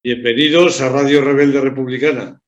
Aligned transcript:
Bienvenidos 0.00 0.80
a 0.80 0.90
Radio 0.90 1.20
Rebelde 1.22 1.60
Republicana, 1.60 2.40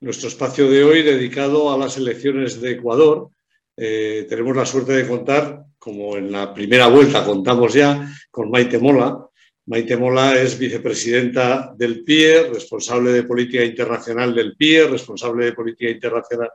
nuestro 0.00 0.28
espacio 0.28 0.68
de 0.68 0.84
hoy 0.84 1.02
dedicado 1.02 1.72
a 1.72 1.78
las 1.78 1.96
elecciones 1.96 2.60
de 2.60 2.72
Ecuador. 2.72 3.30
Eh, 3.74 4.26
tenemos 4.28 4.54
la 4.54 4.66
suerte 4.66 4.92
de 4.92 5.08
contar, 5.08 5.64
como 5.78 6.18
en 6.18 6.30
la 6.30 6.52
primera 6.52 6.88
vuelta 6.88 7.24
contamos 7.24 7.72
ya, 7.72 8.06
con 8.30 8.50
Maite 8.50 8.78
Mola. 8.78 9.26
Maite 9.64 9.96
Mola 9.96 10.38
es 10.38 10.58
vicepresidenta 10.58 11.72
del 11.74 12.04
PIE, 12.04 12.50
responsable 12.52 13.10
de 13.10 13.22
política 13.22 13.64
internacional 13.64 14.34
del 14.34 14.54
PIE, 14.54 14.86
responsable 14.86 15.46
de 15.46 15.52
política 15.54 15.90
internacional 15.90 16.50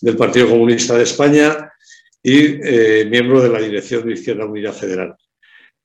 del 0.00 0.16
Partido 0.16 0.48
Comunista 0.48 0.96
de 0.96 1.04
España 1.04 1.72
y 2.20 2.58
eh, 2.60 3.06
miembro 3.08 3.40
de 3.40 3.48
la 3.48 3.60
dirección 3.60 4.04
de 4.04 4.14
Izquierda 4.14 4.44
Unida 4.44 4.72
Federal. 4.72 5.14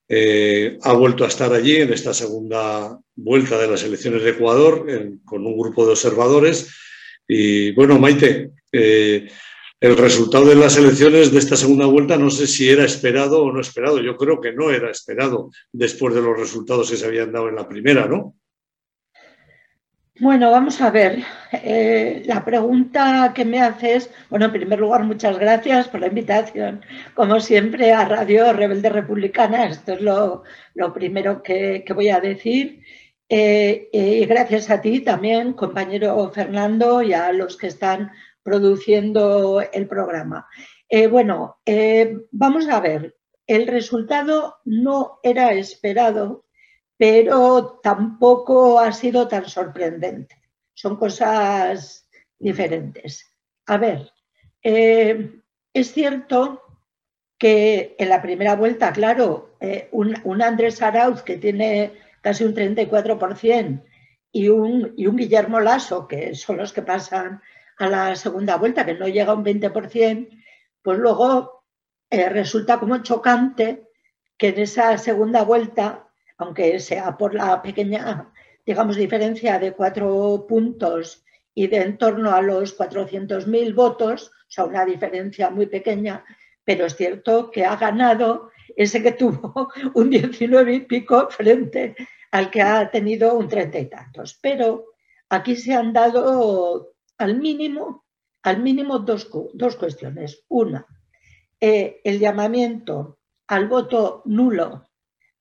Eh, 0.07 0.77
ha 0.81 0.93
vuelto 0.93 1.23
a 1.23 1.27
estar 1.27 1.53
allí 1.53 1.77
en 1.77 1.93
esta 1.93 2.13
segunda 2.13 2.99
vuelta 3.15 3.57
de 3.57 3.67
las 3.67 3.83
elecciones 3.83 4.23
de 4.23 4.31
Ecuador 4.31 4.85
con 5.23 5.45
un 5.45 5.57
grupo 5.57 5.85
de 5.85 5.91
observadores. 5.91 6.69
Y 7.27 7.71
bueno, 7.71 7.99
Maite, 7.99 8.51
eh, 8.71 9.27
el 9.79 9.97
resultado 9.97 10.45
de 10.45 10.55
las 10.55 10.77
elecciones 10.77 11.31
de 11.31 11.39
esta 11.39 11.55
segunda 11.55 11.85
vuelta 11.85 12.17
no 12.17 12.29
sé 12.29 12.47
si 12.47 12.69
era 12.69 12.85
esperado 12.85 13.43
o 13.43 13.51
no 13.51 13.61
esperado. 13.61 14.01
Yo 14.01 14.15
creo 14.17 14.39
que 14.39 14.53
no 14.53 14.71
era 14.71 14.89
esperado 14.89 15.51
después 15.71 16.13
de 16.15 16.21
los 16.21 16.37
resultados 16.37 16.89
que 16.89 16.97
se 16.97 17.05
habían 17.05 17.31
dado 17.31 17.49
en 17.49 17.55
la 17.55 17.67
primera, 17.67 18.07
¿no? 18.07 18.35
Bueno, 20.19 20.51
vamos 20.51 20.79
a 20.79 20.91
ver. 20.91 21.23
Eh, 21.51 22.21
la 22.27 22.45
pregunta 22.45 23.31
que 23.33 23.45
me 23.45 23.59
haces, 23.59 24.11
bueno, 24.29 24.45
en 24.45 24.51
primer 24.51 24.79
lugar, 24.79 25.03
muchas 25.03 25.39
gracias 25.39 25.87
por 25.87 26.01
la 26.01 26.07
invitación, 26.07 26.85
como 27.15 27.39
siempre, 27.39 27.91
a 27.91 28.05
Radio 28.05 28.53
Rebelde 28.53 28.89
Republicana. 28.89 29.65
Esto 29.65 29.93
es 29.93 30.01
lo, 30.01 30.43
primero 30.93 31.41
que, 31.41 31.83
voy 31.95 32.09
a 32.09 32.19
decir. 32.19 32.83
Eh, 33.27 33.89
y 33.91 34.25
gracias 34.25 34.69
a 34.69 34.81
ti 34.81 34.99
también, 34.99 35.53
compañero 35.53 36.31
Fernando, 36.31 37.01
y 37.01 37.13
a 37.13 37.31
los 37.33 37.57
que 37.57 37.67
están 37.67 38.11
produciendo 38.43 39.63
el 39.73 39.87
programa. 39.87 40.47
Eh, 40.89 41.07
bueno, 41.07 41.57
vamos 42.31 42.69
a 42.69 42.79
ver. 42.79 43.15
El 43.47 43.65
resultado 43.67 44.57
no 44.65 45.19
era 45.23 45.53
esperado 45.53 46.45
pero 47.03 47.81
tampoco 47.83 48.79
ha 48.79 48.93
sido 48.93 49.27
tan 49.27 49.43
sorprendente. 49.49 50.41
Son 50.73 50.95
cosas 50.95 52.07
diferentes. 52.39 53.29
A 53.65 53.75
ver, 53.75 54.09
eh, 54.63 55.41
es 55.73 55.91
cierto 55.91 56.61
que 57.37 57.97
en 57.99 58.07
la 58.07 58.21
primera 58.21 58.55
vuelta, 58.55 58.93
claro, 58.93 59.57
eh, 59.59 59.89
un, 59.91 60.41
Andrés 60.41 60.81
Arauz 60.81 61.23
que 61.23 61.35
tiene 61.35 61.91
casi 62.21 62.45
un 62.45 62.55
34% 62.55 63.83
y 64.31 64.47
un, 64.47 64.93
y 64.95 65.07
un 65.07 65.17
Guillermo 65.17 65.59
Lasso, 65.59 66.07
que 66.07 66.33
son 66.35 66.55
los 66.55 66.71
que 66.71 66.83
pasan 66.83 67.41
a 67.79 67.89
la 67.89 68.15
segunda 68.15 68.55
vuelta, 68.55 68.85
que 68.85 68.93
no 68.93 69.09
llega 69.09 69.33
a 69.33 69.35
un 69.35 69.43
20%, 69.43 70.29
pues 70.81 70.97
luego 70.99 71.65
eh, 72.09 72.29
resulta 72.29 72.79
como 72.79 73.03
chocante 73.03 73.89
que 74.37 74.47
en 74.47 74.59
esa 74.59 74.97
segunda 74.97 75.43
vuelta 75.43 76.02
aunque 76.37 76.79
sea 76.79 77.17
por 77.17 77.33
la 77.33 77.61
pequeña, 77.61 78.31
digamos, 78.65 78.95
diferencia 78.95 79.59
de 79.59 79.73
cuatro 79.73 80.45
puntos 80.47 81.23
y 81.53 81.67
de 81.67 81.77
en 81.77 81.97
torno 81.97 82.31
a 82.31 82.41
los 82.41 82.77
400.000 82.77 83.75
votos, 83.75 84.27
o 84.27 84.51
sea, 84.51 84.65
una 84.65 84.85
diferencia 84.85 85.49
muy 85.49 85.67
pequeña, 85.67 86.23
pero 86.63 86.85
es 86.85 86.95
cierto 86.95 87.51
que 87.51 87.65
ha 87.65 87.75
ganado 87.75 88.51
ese 88.75 89.03
que 89.03 89.11
tuvo 89.11 89.69
un 89.93 90.09
19 90.09 90.73
y 90.73 90.79
pico 90.81 91.29
frente 91.29 91.95
al 92.31 92.49
que 92.49 92.61
ha 92.61 92.89
tenido 92.89 93.35
un 93.35 93.47
30 93.47 93.79
y 93.79 93.85
tantos. 93.89 94.39
Pero 94.41 94.85
aquí 95.29 95.55
se 95.55 95.73
han 95.73 95.93
dado 95.93 96.93
al 97.17 97.39
mínimo, 97.39 98.05
al 98.41 98.61
mínimo 98.61 98.99
dos, 98.99 99.29
dos 99.53 99.75
cuestiones. 99.75 100.43
Una, 100.49 100.85
eh, 101.59 102.01
el 102.03 102.19
llamamiento 102.19 103.19
al 103.47 103.67
voto 103.67 104.23
nulo 104.25 104.87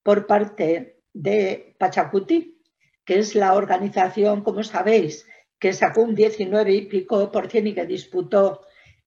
por 0.03 0.27
parte 0.27 1.01
de 1.13 1.75
Pachacuti, 1.79 2.61
que 3.05 3.19
es 3.19 3.35
la 3.35 3.55
organización, 3.55 4.43
como 4.43 4.63
sabéis, 4.63 5.27
que 5.59 5.73
sacó 5.73 6.03
un 6.03 6.15
19 6.15 6.73
y 6.73 6.87
pico 6.87 7.31
por 7.31 7.51
cien 7.51 7.67
y 7.69 7.75
que 7.75 7.87
disputó 7.87 8.63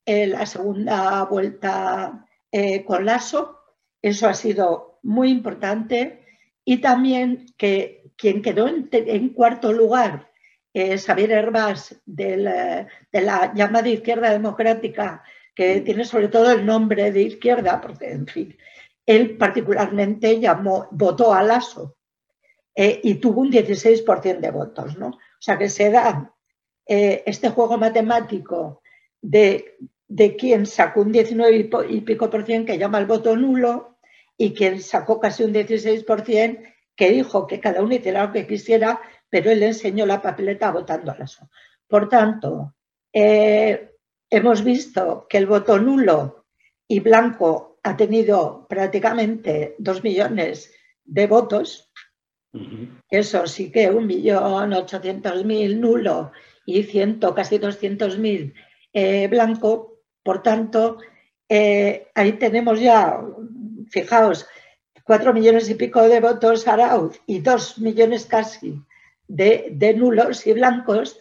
eh, 0.05 0.27
la 0.27 0.45
segunda 0.45 1.23
vuelta 1.25 2.25
eh, 2.51 2.85
con 2.85 3.05
Lasso. 3.05 3.59
Eso 4.01 4.27
ha 4.27 4.33
sido 4.33 4.99
muy 5.03 5.29
importante. 5.31 6.23
Y 6.63 6.77
también 6.77 7.47
que 7.57 8.11
quien 8.15 8.41
quedó 8.41 8.67
en, 8.67 9.29
cuarto 9.29 9.73
lugar, 9.73 10.31
eh, 10.73 10.97
Xavier 10.97 11.31
Herbás, 11.31 12.01
de 12.05 12.37
la 12.37 13.53
llamada 13.53 13.89
izquierda 13.89 14.31
democrática, 14.31 15.23
que 15.53 15.81
tiene 15.81 16.05
sobre 16.05 16.27
todo 16.27 16.51
el 16.51 16.65
nombre 16.65 17.11
de 17.11 17.21
izquierda, 17.21 17.79
porque 17.81 18.11
en 18.11 18.27
fin, 18.27 18.57
él 19.05 19.37
particularmente 19.37 20.39
llamó, 20.39 20.87
votó 20.91 21.33
a 21.33 21.43
Lasso 21.43 21.95
eh, 22.73 22.99
y 23.03 23.15
tuvo 23.15 23.41
un 23.41 23.51
16% 23.51 24.39
de 24.39 24.51
votos. 24.51 24.97
¿no? 24.97 25.07
O 25.07 25.39
sea 25.39 25.57
que 25.57 25.69
se 25.69 25.91
da 25.91 26.33
eh, 26.87 27.23
este 27.25 27.49
juego 27.49 27.77
matemático 27.77 28.81
de, 29.21 29.77
de 30.07 30.35
quien 30.35 30.65
sacó 30.65 31.01
un 31.01 31.11
19 31.11 31.69
y 31.89 32.01
pico 32.01 32.29
por 32.29 32.45
cien 32.45 32.65
que 32.65 32.77
llama 32.77 32.99
el 32.99 33.05
voto 33.05 33.35
nulo 33.35 33.97
y 34.37 34.53
quien 34.53 34.81
sacó 34.81 35.19
casi 35.19 35.43
un 35.43 35.53
16% 35.53 36.73
que 36.95 37.11
dijo 37.11 37.45
que 37.47 37.59
cada 37.59 37.81
uno 37.81 37.95
hiciera 37.95 38.25
lo 38.25 38.31
que 38.31 38.47
quisiera, 38.47 39.01
pero 39.29 39.51
él 39.51 39.63
enseñó 39.63 40.05
la 40.05 40.21
papeleta 40.21 40.71
votando 40.71 41.11
a 41.11 41.17
Lasso. 41.17 41.49
Por 41.87 42.07
tanto, 42.07 42.73
eh, 43.11 43.91
hemos 44.29 44.63
visto 44.63 45.25
que 45.29 45.37
el 45.37 45.45
voto 45.45 45.77
nulo 45.77 46.45
y 46.87 46.99
blanco 46.99 47.74
ha 47.85 47.95
tenido 47.95 48.65
prácticamente 48.67 49.75
dos 49.77 50.03
millones 50.03 50.73
de 51.03 51.27
votos. 51.27 51.91
Eso 53.11 53.45
sí 53.45 53.71
que 53.71 53.91
un 53.91 54.07
millón 54.07 54.73
ochocientos 54.73 55.45
mil 55.45 55.79
nulo 55.79 56.31
y 56.65 56.81
ciento, 56.83 57.35
casi 57.35 57.59
doscientos 57.59 58.17
mil 58.17 58.55
eh, 58.91 59.27
blanco. 59.27 60.01
Por 60.23 60.41
tanto, 60.41 60.97
eh, 61.47 62.07
ahí 62.15 62.33
tenemos 62.33 62.79
ya, 62.79 63.21
fijaos, 63.91 64.47
cuatro 65.03 65.31
millones 65.31 65.69
y 65.69 65.75
pico 65.75 66.01
de 66.09 66.19
votos 66.19 66.67
Arauz 66.67 67.21
y 67.27 67.39
dos 67.41 67.77
millones 67.77 68.25
casi 68.25 68.81
de, 69.27 69.67
de 69.71 69.93
nulos 69.93 70.47
y 70.47 70.53
blancos 70.53 71.19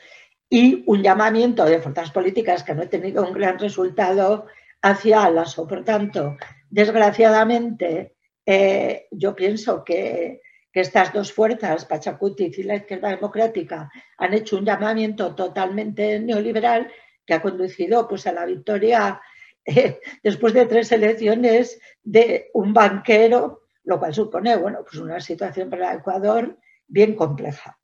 y 0.49 0.83
un 0.87 1.03
llamamiento 1.03 1.67
de 1.67 1.83
fuerzas 1.83 2.11
políticas 2.11 2.63
que 2.63 2.75
no 2.75 2.83
ha 2.85 2.87
tenido 2.87 3.23
un 3.23 3.35
gran 3.35 3.59
resultado 3.59 4.47
hacia 4.85 5.31
Lasso. 5.31 5.67
Por 5.67 5.83
tanto, 5.83 6.37
desgraciadamente, 6.69 8.17
eh, 8.45 9.07
yo 9.11 9.35
pienso 9.35 9.83
que, 9.83 10.41
estas 10.73 11.13
dos 11.13 11.33
fuerzas, 11.33 11.85
Pachacuti 11.85 12.51
y 12.57 12.63
la 12.65 12.75
izquierda 12.75 13.09
democrática, 13.11 13.89
han 14.19 14.35
hecho 14.35 14.57
un 14.57 14.65
llamamiento 14.65 15.33
totalmente 15.33 16.19
neoliberal 16.19 16.91
que 17.25 17.35
ha 17.35 17.41
conducido 17.41 18.09
pues, 18.09 18.27
a 18.27 18.33
la 18.33 18.45
victoria 18.45 19.21
eh, 19.65 20.01
después 20.23 20.53
de 20.53 20.67
tres 20.67 20.91
elecciones 20.91 21.79
de 22.03 22.51
un 22.55 22.75
banquero, 22.75 23.63
lo 23.85 24.01
cual 24.01 24.13
supone 24.13 24.57
bueno, 24.57 24.81
pues 24.83 24.97
una 24.97 25.21
situación 25.21 25.71
para 25.71 25.95
Ecuador 25.95 26.59
bien 26.89 27.15
compleja. 27.15 27.79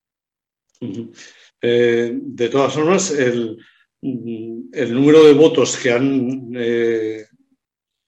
Eh, 1.63 2.11
de 2.13 2.49
todas 2.49 2.75
formas, 2.75 3.13
el, 3.13 3.57
el 4.03 4.95
número 4.95 5.25
de 5.25 5.33
votos 5.35 5.77
que 5.77 5.93
han 5.93 6.53
eh, 6.57 7.27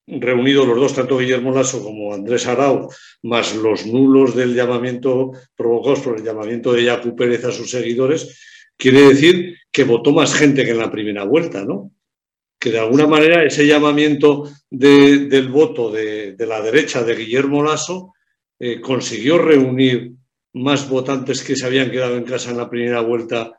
reunido 0.06 0.66
los 0.66 0.78
dos, 0.78 0.94
tanto 0.94 1.18
Guillermo 1.18 1.54
Lasso 1.54 1.82
como 1.82 2.14
Andrés 2.14 2.46
Arau, 2.46 2.88
más 3.22 3.54
los 3.54 3.86
nulos 3.86 4.34
del 4.34 4.54
llamamiento 4.54 5.32
provocados 5.54 6.00
por 6.00 6.18
el 6.18 6.24
llamamiento 6.24 6.72
de 6.72 6.84
Yacu 6.84 7.14
Pérez 7.14 7.44
a 7.44 7.52
sus 7.52 7.70
seguidores, 7.70 8.40
quiere 8.76 9.02
decir 9.02 9.56
que 9.70 9.84
votó 9.84 10.12
más 10.12 10.34
gente 10.34 10.64
que 10.64 10.72
en 10.72 10.78
la 10.78 10.90
primera 10.90 11.24
vuelta, 11.24 11.64
¿no? 11.64 11.92
Que 12.58 12.70
de 12.70 12.78
alguna 12.78 13.06
manera 13.06 13.44
ese 13.44 13.66
llamamiento 13.66 14.48
del 14.70 15.48
voto 15.48 15.90
de, 15.90 16.36
la 16.38 16.60
derecha 16.60 17.02
de 17.02 17.16
Guillermo 17.16 17.62
Lasso 17.62 18.12
eh, 18.58 18.80
consiguió 18.80 19.38
reunir 19.38 20.12
más 20.54 20.88
votantes 20.88 21.42
que 21.42 21.56
se 21.56 21.66
habían 21.66 21.90
quedado 21.90 22.16
en 22.16 22.24
casa 22.24 22.50
en 22.50 22.58
la 22.58 22.70
primera 22.70 23.00
vuelta 23.00 23.56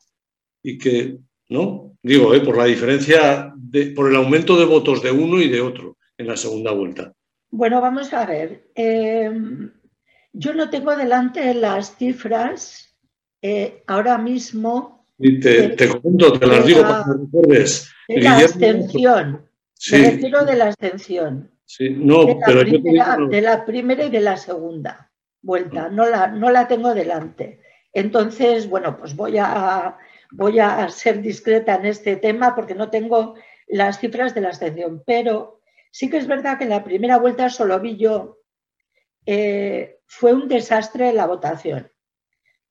y 0.62 0.77
que 0.77 1.18
¿no? 1.53 1.95
Digo, 2.01 2.33
¿eh? 2.33 2.41
por 2.41 2.57
la 2.57 2.65
diferencia, 2.65 3.53
por 3.95 4.09
el 4.09 4.15
aumento 4.15 4.57
de 4.57 4.65
votos 4.65 5.03
de 5.03 5.11
uno 5.11 5.39
y 5.39 5.50
de 5.50 5.61
otro 5.61 5.97
en 6.17 6.27
la 6.27 6.35
segunda 6.35 6.71
vuelta. 6.71 7.13
Bueno, 7.51 7.79
vamos 7.79 8.11
a 8.11 8.25
ver. 8.25 8.71
Em, 8.73 9.71
yo 10.33 10.53
no 10.55 10.69
tengo 10.71 10.95
delante 10.95 11.53
las 11.53 11.95
cifras 11.95 12.97
eh, 13.41 13.83
ahora 13.85 14.17
mismo. 14.17 15.05
te, 15.17 15.69
te, 15.69 15.88
comento, 15.88 16.33
te 16.33 16.47
las 16.47 16.65
digo 16.65 16.81
para 16.81 17.03
que 17.03 17.11
recuerdes. 17.11 17.89
De 18.07 18.21
la 18.21 18.38
abstención. 18.39 19.47
Sí. 19.75 19.97
Me 19.97 20.11
refiero 20.11 20.45
de 20.45 20.55
la 20.55 20.65
abstención. 20.65 21.51
Sí, 21.65 21.89
no, 21.91 22.25
de 22.25 22.35
la, 22.35 22.45
pero 22.45 22.61
primera, 22.61 23.17
de 23.29 23.41
la 23.41 23.65
primera 23.65 24.05
y 24.05 24.09
de 24.09 24.19
la 24.19 24.38
segunda 24.38 25.11
vuelta. 25.41 25.89
Mm. 25.89 25.95
No 25.95 26.09
la, 26.09 26.27
no 26.27 26.50
la 26.50 26.67
tengo 26.67 26.94
delante. 26.95 27.61
Entonces, 27.94 28.67
bueno, 28.67 28.97
pues 28.97 29.15
voy 29.15 29.38
a, 29.38 29.95
voy 30.35 30.59
a 30.59 30.89
ser 30.89 31.21
discreta 31.21 31.75
en 31.75 31.85
este 31.85 32.15
tema 32.15 32.56
porque 32.56 32.75
no 32.75 32.89
tengo 32.89 33.35
las 33.68 34.00
cifras 34.00 34.33
de 34.33 34.41
la 34.41 34.50
abstención, 34.50 35.03
pero 35.06 35.62
sí 35.91 36.09
que 36.09 36.18
es 36.18 36.27
verdad 36.27 36.57
que 36.57 36.63
en 36.65 36.71
la 36.71 36.83
primera 36.83 37.18
vuelta 37.18 37.50
solo 37.50 37.80
vi 37.80 37.97
yo, 37.97 38.39
eh, 39.25 40.00
fue 40.06 40.33
un 40.33 40.47
desastre 40.47 41.13
la 41.13 41.27
votación. 41.27 41.91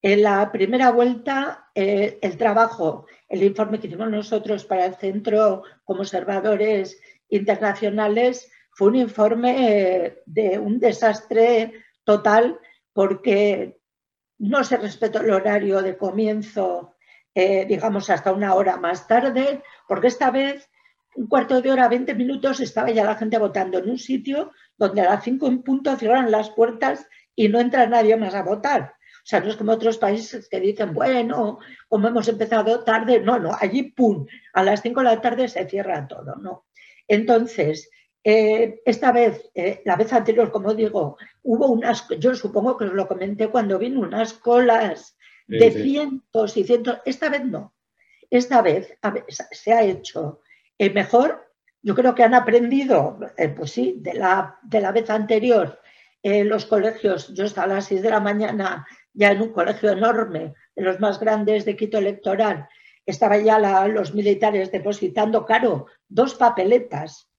En 0.02 0.22
la 0.22 0.50
primera 0.50 0.90
vuelta, 0.90 1.70
eh, 1.74 2.18
el 2.20 2.36
trabajo, 2.36 3.06
el 3.28 3.44
informe 3.44 3.78
que 3.78 3.86
hicimos 3.86 4.10
nosotros 4.10 4.64
para 4.64 4.84
el 4.84 4.96
Centro 4.96 5.62
como 5.84 6.00
Observadores 6.00 7.00
Internacionales, 7.28 8.50
fue 8.72 8.88
un 8.88 8.96
informe 8.96 9.68
eh, 9.68 10.22
de 10.26 10.58
un 10.58 10.80
desastre 10.80 11.72
total 12.04 12.58
porque 12.92 13.78
no 14.38 14.64
se 14.64 14.76
respetó 14.76 15.20
el 15.20 15.30
horario 15.30 15.80
de 15.82 15.96
comienzo, 15.96 16.91
eh, 17.34 17.64
digamos, 17.66 18.10
hasta 18.10 18.32
una 18.32 18.54
hora 18.54 18.76
más 18.76 19.06
tarde, 19.06 19.62
porque 19.88 20.08
esta 20.08 20.30
vez, 20.30 20.70
un 21.14 21.26
cuarto 21.26 21.60
de 21.60 21.70
hora, 21.70 21.88
20 21.88 22.14
minutos, 22.14 22.60
estaba 22.60 22.90
ya 22.90 23.04
la 23.04 23.16
gente 23.16 23.38
votando 23.38 23.78
en 23.78 23.90
un 23.90 23.98
sitio 23.98 24.52
donde 24.76 25.02
a 25.02 25.10
las 25.10 25.24
5 25.24 25.46
en 25.46 25.62
punto 25.62 25.96
cierran 25.96 26.30
las 26.30 26.50
puertas 26.50 27.06
y 27.34 27.48
no 27.48 27.60
entra 27.60 27.86
nadie 27.86 28.16
más 28.16 28.34
a 28.34 28.42
votar. 28.42 28.94
O 29.22 29.26
sea, 29.26 29.40
no 29.40 29.48
es 29.48 29.56
como 29.56 29.72
otros 29.72 29.98
países 29.98 30.48
que 30.48 30.58
dicen, 30.58 30.94
bueno, 30.94 31.58
como 31.88 32.08
hemos 32.08 32.26
empezado 32.28 32.82
tarde, 32.82 33.20
no, 33.20 33.38
no, 33.38 33.56
allí, 33.58 33.84
pum, 33.84 34.26
a 34.52 34.64
las 34.64 34.82
5 34.82 35.00
de 35.00 35.04
la 35.06 35.20
tarde 35.20 35.48
se 35.48 35.68
cierra 35.68 36.08
todo, 36.08 36.36
¿no? 36.36 36.66
Entonces, 37.06 37.88
eh, 38.24 38.80
esta 38.84 39.12
vez, 39.12 39.50
eh, 39.54 39.82
la 39.84 39.96
vez 39.96 40.12
anterior, 40.12 40.50
como 40.50 40.74
digo, 40.74 41.18
hubo 41.42 41.68
unas, 41.68 42.06
yo 42.18 42.34
supongo 42.34 42.76
que 42.76 42.84
os 42.84 42.92
lo 42.92 43.06
comenté 43.06 43.48
cuando 43.48 43.78
vino 43.78 44.00
unas 44.00 44.32
colas 44.32 45.16
de 45.58 45.70
cientos 45.70 46.56
y 46.56 46.64
cientos. 46.64 46.98
Esta 47.04 47.28
vez 47.28 47.44
no. 47.44 47.74
Esta 48.30 48.62
vez 48.62 48.96
se 49.50 49.72
ha 49.72 49.82
hecho 49.82 50.40
eh, 50.78 50.90
mejor. 50.90 51.52
Yo 51.82 51.94
creo 51.94 52.14
que 52.14 52.22
han 52.22 52.34
aprendido, 52.34 53.18
pues 53.56 53.72
sí, 53.72 53.96
de 53.98 54.14
la, 54.14 54.58
de 54.62 54.80
la 54.80 54.92
vez 54.92 55.10
anterior. 55.10 55.80
los 56.22 56.64
colegios, 56.66 57.34
yo 57.34 57.44
estaba 57.44 57.72
a 57.72 57.76
las 57.76 57.86
6 57.86 58.02
de 58.02 58.10
la 58.10 58.20
mañana 58.20 58.86
ya 59.12 59.32
en 59.32 59.42
un 59.42 59.52
colegio 59.52 59.90
enorme, 59.90 60.54
de 60.76 60.82
los 60.82 61.00
más 61.00 61.18
grandes 61.18 61.64
de 61.64 61.76
Quito 61.76 61.98
Electoral. 61.98 62.68
Estaba 63.04 63.36
ya 63.38 63.58
los 63.88 64.14
militares 64.14 64.70
depositando, 64.70 65.44
caro, 65.44 65.86
dos 66.08 66.34
papeletas 66.36 67.32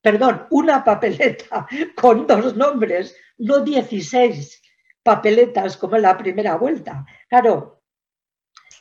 perdón, 0.00 0.46
una 0.50 0.84
papeleta 0.84 1.66
con 1.94 2.26
dos 2.26 2.56
nombres, 2.56 3.16
no 3.38 3.60
16 3.60 4.62
papeletas 5.02 5.76
como 5.76 5.96
en 5.96 6.02
la 6.02 6.16
primera 6.16 6.56
vuelta. 6.56 7.04
Claro, 7.28 7.82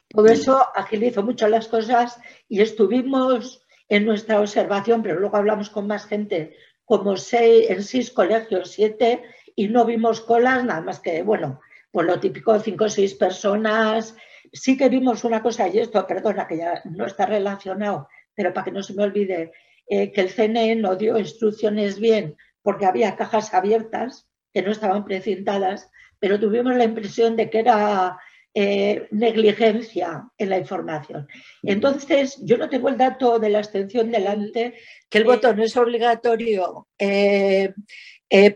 todo 0.09 0.27
eso 0.27 0.65
agilizó 0.75 1.23
mucho 1.23 1.47
las 1.47 1.67
cosas 1.67 2.19
y 2.47 2.61
estuvimos 2.61 3.61
en 3.89 4.05
nuestra 4.05 4.39
observación, 4.39 5.01
pero 5.01 5.19
luego 5.19 5.37
hablamos 5.37 5.69
con 5.69 5.87
más 5.87 6.05
gente, 6.05 6.55
como 6.85 7.17
seis, 7.17 7.69
en 7.69 7.83
seis 7.83 8.11
colegios, 8.11 8.71
siete, 8.71 9.23
y 9.55 9.67
no 9.67 9.85
vimos 9.85 10.21
colas, 10.21 10.63
nada 10.63 10.81
más 10.81 10.99
que, 10.99 11.23
bueno, 11.23 11.59
por 11.91 12.05
lo 12.05 12.19
típico, 12.19 12.59
cinco 12.59 12.85
o 12.85 12.89
seis 12.89 13.15
personas. 13.15 14.15
Sí 14.53 14.77
que 14.77 14.87
vimos 14.87 15.23
una 15.23 15.41
cosa, 15.41 15.67
y 15.67 15.79
esto, 15.79 16.05
perdona, 16.05 16.47
que 16.47 16.57
ya 16.57 16.81
no 16.85 17.05
está 17.05 17.25
relacionado, 17.25 18.07
pero 18.33 18.53
para 18.53 18.65
que 18.65 18.71
no 18.71 18.83
se 18.83 18.93
me 18.93 19.03
olvide, 19.03 19.51
eh, 19.87 20.11
que 20.11 20.21
el 20.21 20.29
CNE 20.29 20.75
no 20.75 20.95
dio 20.95 21.17
instrucciones 21.17 21.99
bien 21.99 22.35
porque 22.61 22.85
había 22.85 23.15
cajas 23.15 23.53
abiertas 23.53 24.27
que 24.53 24.61
no 24.61 24.71
estaban 24.71 25.05
precintadas, 25.05 25.89
pero 26.19 26.39
tuvimos 26.39 26.75
la 26.75 26.83
impresión 26.83 27.35
de 27.35 27.49
que 27.49 27.59
era 27.59 28.17
eh, 28.53 29.07
negligencia 29.11 30.27
en 30.37 30.49
la 30.49 30.57
información. 30.57 31.27
Entonces, 31.63 32.37
yo 32.41 32.57
no 32.57 32.69
tengo 32.69 32.89
el 32.89 32.97
dato 32.97 33.39
de 33.39 33.49
la 33.49 33.59
abstención 33.59 34.11
delante, 34.11 34.75
que 35.09 35.17
el 35.17 35.25
voto 35.25 35.53
no 35.53 35.63
es 35.63 35.77
obligatorio 35.77 36.87
eh, 36.97 37.73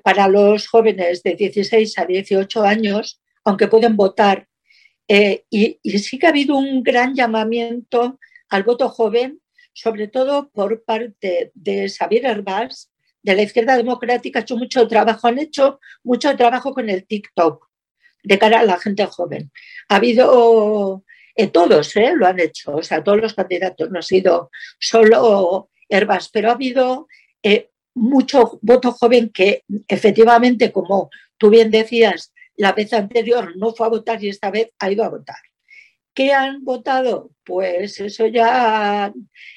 para 0.03 0.27
los 0.27 0.67
jóvenes 0.67 1.23
de 1.23 1.35
16 1.35 1.97
a 1.97 2.05
18 2.05 2.63
años, 2.63 3.21
aunque 3.43 3.67
pueden 3.67 3.95
votar. 3.95 4.47
y, 5.07 5.79
y 5.83 5.99
sí 5.99 6.17
que 6.17 6.27
ha 6.27 6.29
habido 6.29 6.57
un 6.57 6.83
gran 6.83 7.13
llamamiento 7.13 8.19
al 8.49 8.63
voto 8.63 8.89
joven 8.89 9.41
sobre 9.73 10.07
todo 10.07 10.49
por 10.49 10.83
parte 10.83 11.51
de 11.53 11.89
Xavier 11.89 12.25
Herbás, 12.25 12.90
de 13.23 13.35
la 13.35 13.43
izquierda 13.43 13.77
democrática, 13.77 14.39
ha 14.39 14.41
hecho 14.41 14.57
mucho 14.57 14.87
trabajo, 14.87 15.27
han 15.27 15.39
hecho 15.39 15.79
mucho 16.03 16.35
trabajo 16.35 16.73
con 16.73 16.89
el 16.89 17.05
TikTok 17.05 17.67
de 18.23 18.39
cara 18.39 18.61
a 18.61 18.65
la 18.65 18.79
gente 18.79 19.05
joven. 19.05 19.51
Ha 19.89 19.95
habido, 19.97 21.03
eh, 21.35 21.47
todos 21.47 21.95
eh, 21.95 22.13
lo 22.15 22.27
han 22.27 22.39
hecho, 22.39 22.75
o 22.75 22.83
sea, 22.83 23.03
todos 23.03 23.19
los 23.19 23.33
candidatos, 23.33 23.89
no 23.89 23.99
ha 23.99 24.03
sido 24.03 24.49
solo 24.79 25.69
Herbás, 25.89 26.29
pero 26.29 26.49
ha 26.49 26.53
habido 26.53 27.07
eh, 27.43 27.69
mucho 27.93 28.59
voto 28.61 28.91
joven 28.93 29.29
que 29.29 29.63
efectivamente, 29.87 30.71
como 30.71 31.09
tú 31.37 31.49
bien 31.49 31.71
decías, 31.71 32.33
la 32.55 32.73
vez 32.73 32.93
anterior 32.93 33.55
no 33.57 33.73
fue 33.73 33.87
a 33.87 33.89
votar 33.89 34.23
y 34.23 34.29
esta 34.29 34.51
vez 34.51 34.69
ha 34.79 34.91
ido 34.91 35.03
a 35.03 35.09
votar. 35.09 35.37
¿Qué 36.13 36.33
han 36.33 36.63
votado? 36.63 37.31
Pues 37.43 37.99
eso 37.99 38.27
ya, 38.27 39.13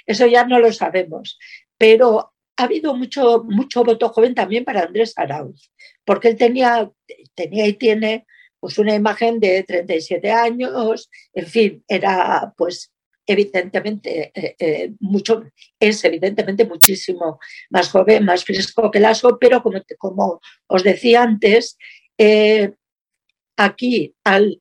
eso 0.07 0.27
ya 0.27 0.45
no 0.47 0.61
lo 0.61 0.73
sabemos. 0.73 1.39
Pero 1.77 2.34
ha 2.57 2.65
habido 2.65 2.95
mucho, 2.95 3.45
mucho 3.45 3.85
voto 3.85 4.09
joven 4.11 4.35
también 4.35 4.65
para 4.65 4.83
Andrés 4.83 5.13
Arauz, 5.17 5.71
porque 6.05 6.29
él 6.29 6.37
tenía, 6.37 6.91
tenía 7.35 7.67
y 7.67 7.75
tiene 7.75 8.27
pues 8.61 8.79
una 8.79 8.95
imagen 8.95 9.41
de 9.41 9.63
37 9.63 10.31
años, 10.31 11.11
en 11.35 11.47
fin, 11.47 11.85
era 11.87 12.55
pues 12.57 12.95
evidentemente 13.27 14.33
eh, 14.35 14.57
eh, 14.59 14.93
mucho, 15.01 15.45
es 15.79 16.05
evidentemente 16.05 16.65
muchísimo 16.65 17.39
más 17.71 17.91
joven, 17.91 18.25
más 18.25 18.45
fresco 18.45 18.91
que 18.91 19.01
Lasso, 19.01 19.39
pero 19.39 19.63
como, 19.63 19.83
como 19.99 20.41
os 20.67 20.83
decía 20.83 21.23
antes, 21.23 21.77
eh, 22.19 22.73
aquí, 23.57 24.15
al, 24.25 24.59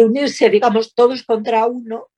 unirse, 0.00 0.50
digamos, 0.50 0.94
todos 0.94 1.22
contra 1.22 1.66
uno, 1.66 2.08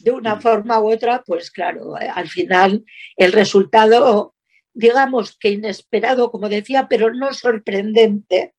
de 0.00 0.12
una 0.12 0.36
mm. 0.36 0.40
forma 0.40 0.80
u 0.80 0.92
otra, 0.92 1.22
pues 1.26 1.50
claro, 1.50 1.94
al 1.96 2.28
final 2.28 2.84
el 3.16 3.32
resultado, 3.32 4.34
digamos 4.78 5.36
que 5.36 5.50
inesperado, 5.50 6.30
como 6.30 6.48
decía, 6.48 6.86
pero 6.88 7.12
no 7.12 7.34
sorprendente, 7.34 8.54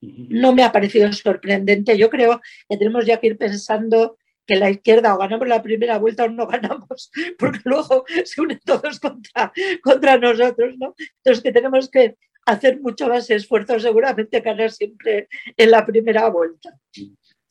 no 0.00 0.52
me 0.52 0.64
ha 0.64 0.72
parecido 0.72 1.12
sorprendente. 1.12 1.96
Yo 1.96 2.10
creo 2.10 2.40
que 2.68 2.76
tenemos 2.76 3.06
ya 3.06 3.20
que 3.20 3.28
ir 3.28 3.38
pensando 3.38 4.18
que 4.44 4.56
la 4.56 4.70
izquierda 4.70 5.14
o 5.14 5.18
ganamos 5.18 5.46
la 5.46 5.62
primera 5.62 5.98
vuelta 5.98 6.24
o 6.24 6.28
no 6.28 6.48
ganamos, 6.48 7.12
porque 7.38 7.60
luego 7.64 8.04
se 8.24 8.40
unen 8.40 8.60
todos 8.64 8.98
contra, 8.98 9.52
contra 9.82 10.18
nosotros, 10.18 10.74
¿no? 10.78 10.94
Entonces 11.18 11.42
que 11.44 11.52
tenemos 11.52 11.88
que 11.90 12.16
hacer 12.44 12.80
mucho 12.80 13.08
más 13.08 13.30
esfuerzo, 13.30 13.78
seguramente 13.78 14.40
ganar 14.40 14.72
siempre 14.72 15.28
en 15.56 15.70
la 15.70 15.86
primera 15.86 16.28
vuelta. 16.28 16.76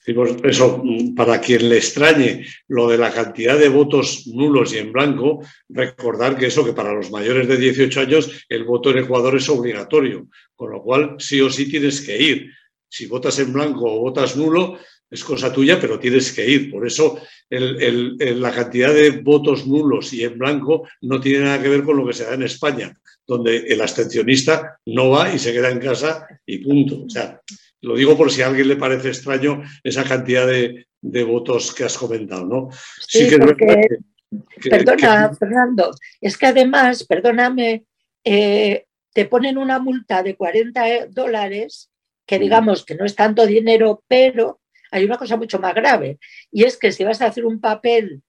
Eso, 0.05 0.83
para 1.15 1.41
quien 1.41 1.67
le 1.67 1.77
extrañe 1.77 2.45
lo 2.67 2.87
de 2.87 2.97
la 2.97 3.11
cantidad 3.11 3.57
de 3.57 3.69
votos 3.69 4.27
nulos 4.27 4.73
y 4.73 4.77
en 4.77 4.91
blanco, 4.91 5.43
recordar 5.67 6.37
que 6.37 6.47
eso, 6.47 6.63
que 6.63 6.73
para 6.73 6.93
los 6.93 7.09
mayores 7.09 7.47
de 7.47 7.57
18 7.57 8.01
años 8.01 8.45
el 8.49 8.65
voto 8.65 8.91
en 8.91 8.99
Ecuador 8.99 9.35
es 9.35 9.49
obligatorio, 9.49 10.27
con 10.55 10.71
lo 10.71 10.83
cual 10.83 11.15
sí 11.17 11.41
o 11.41 11.49
sí 11.49 11.67
tienes 11.69 12.01
que 12.01 12.21
ir. 12.21 12.51
Si 12.87 13.07
votas 13.07 13.39
en 13.39 13.51
blanco 13.51 13.91
o 13.91 13.99
votas 13.99 14.37
nulo, 14.37 14.77
es 15.09 15.23
cosa 15.23 15.51
tuya, 15.51 15.79
pero 15.81 15.99
tienes 15.99 16.31
que 16.31 16.47
ir. 16.47 16.71
Por 16.71 16.85
eso 16.85 17.19
la 17.49 18.51
cantidad 18.51 18.93
de 18.93 19.09
votos 19.09 19.65
nulos 19.65 20.13
y 20.13 20.23
en 20.23 20.37
blanco 20.37 20.87
no 21.01 21.19
tiene 21.19 21.45
nada 21.45 21.61
que 21.61 21.69
ver 21.69 21.83
con 21.83 21.97
lo 21.97 22.05
que 22.05 22.13
se 22.13 22.25
da 22.25 22.35
en 22.35 22.43
España 22.43 22.95
donde 23.27 23.57
el 23.57 23.81
abstencionista 23.81 24.79
no 24.85 25.09
va 25.09 25.33
y 25.33 25.39
se 25.39 25.51
queda 25.51 25.71
en 25.71 25.79
casa 25.79 26.27
y 26.45 26.59
punto. 26.59 27.05
O 27.05 27.09
sea, 27.09 27.41
lo 27.85 27.95
digo 27.95 28.17
por 28.17 28.31
si 28.31 28.41
a 28.41 28.47
alguien 28.47 28.67
le 28.67 28.75
parece 28.75 29.09
extraño 29.09 29.63
esa 29.83 30.03
cantidad 30.03 30.47
de, 30.47 30.87
votos 31.23 31.73
que 31.73 31.83
has 31.83 31.97
comentado, 31.97 32.45
¿no? 32.45 32.69
Sí, 33.07 33.27
que, 33.29 34.69
perdona, 34.69 35.31
Fernando, 35.35 35.91
es 36.19 36.35
que 36.35 36.47
además, 36.47 37.03
perdóname, 37.03 37.85
eh, 38.23 38.85
te 39.13 39.25
ponen 39.25 39.59
una 39.59 39.79
multa 39.79 40.23
de 40.23 40.35
40 40.35 41.07
dólares, 41.09 41.91
que 42.25 42.39
digamos 42.39 42.83
que 42.83 42.95
no 42.95 43.05
es 43.05 43.15
tanto 43.15 43.45
dinero, 43.45 44.03
pero 44.07 44.61
hay 44.91 45.05
una 45.05 45.17
cosa 45.17 45.37
mucho 45.37 45.59
más 45.59 45.75
grave, 45.75 46.17
y 46.51 46.63
es 46.63 46.77
que 46.77 46.91
si 46.91 47.03
vas 47.03 47.21
a 47.21 47.27
hacer 47.27 47.45
un 47.45 47.61
papel 47.61 48.23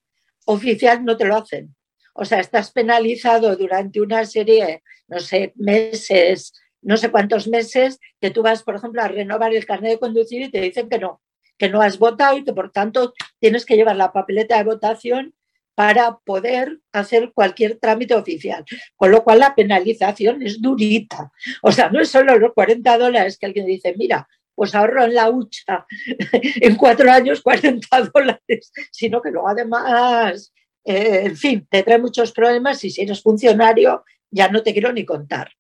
oficial 0.45 1.03
no 1.03 1.17
te 1.17 1.25
lo 1.25 1.37
hacen. 1.37 1.75
O 2.13 2.25
sea, 2.25 2.41
estás 2.41 2.71
penalizado 2.73 3.57
durante 3.57 4.01
una 4.01 4.25
serie, 4.27 4.83
no 5.09 5.19
sé, 5.19 5.53
meses, 5.57 6.53
no 6.87 6.97
sé 6.97 7.11
cuántos 7.11 7.49
meses, 7.49 7.99
que 8.21 8.31
tú 8.31 8.43
vas, 8.43 8.63
por 8.63 8.77
ejemplo, 8.77 9.03
a 9.03 9.09
renovar 9.09 9.53
el 9.53 9.67
carnet 9.67 9.93
de 9.93 9.99
conducir 9.99 10.43
y 10.43 10.51
te 10.51 10.61
dicen 10.61 10.89
que 10.89 11.01
no, 11.01 11.21
que 11.59 11.69
no 11.69 11.83
has 11.83 11.99
votado 11.99 12.39
y 12.39 12.45
que 12.45 12.53
por 12.53 12.71
tanto 12.71 13.13
tienes 13.41 13.67
que 13.67 13.75
llevar 13.75 13.97
la 13.97 14.13
papeleta 14.13 14.57
de 14.57 14.63
votación 14.63 15.35
para 15.75 16.19
poder 16.19 16.79
hacer 16.93 17.33
cualquier 17.35 17.79
trámite 17.81 18.15
oficial. 18.15 18.65
Con 18.95 19.11
lo 19.11 19.25
cual 19.25 19.41
la 19.41 19.57
penalización 19.57 20.43
es 20.43 20.63
durita. 20.63 21.33
O 21.61 21.73
sea, 21.73 21.91
no 21.91 22.01
es 22.01 22.09
solo 22.09 22.39
los 22.39 22.53
40 22.55 22.99
dólares 22.99 23.37
que 23.37 23.47
alguien 23.47 23.67
dice, 23.67 23.93
mira, 23.99 24.29
pues 24.55 24.73
ahorro 24.73 25.03
en 25.05 25.15
la 25.15 25.29
hucha 25.29 25.87
en 26.31 26.77
cuatro 26.77 27.11
años 27.11 27.43
40 27.43 27.89
dólares, 28.15 28.73
sino 28.93 29.21
que 29.21 29.33
luego 29.33 29.49
además, 29.49 30.53
eh, 30.85 31.23
en 31.25 31.37
fin, 31.37 31.67
te 31.69 31.83
trae 31.83 31.99
muchos 31.99 32.31
problemas 32.31 32.83
y 32.85 32.91
si 32.91 33.03
eres 33.03 33.21
funcionario 33.21 34.05
ya 34.31 34.49
no 34.49 34.63
te 34.63 34.73
quiero 34.73 34.93
ni 34.93 35.05
contar. 35.05 35.51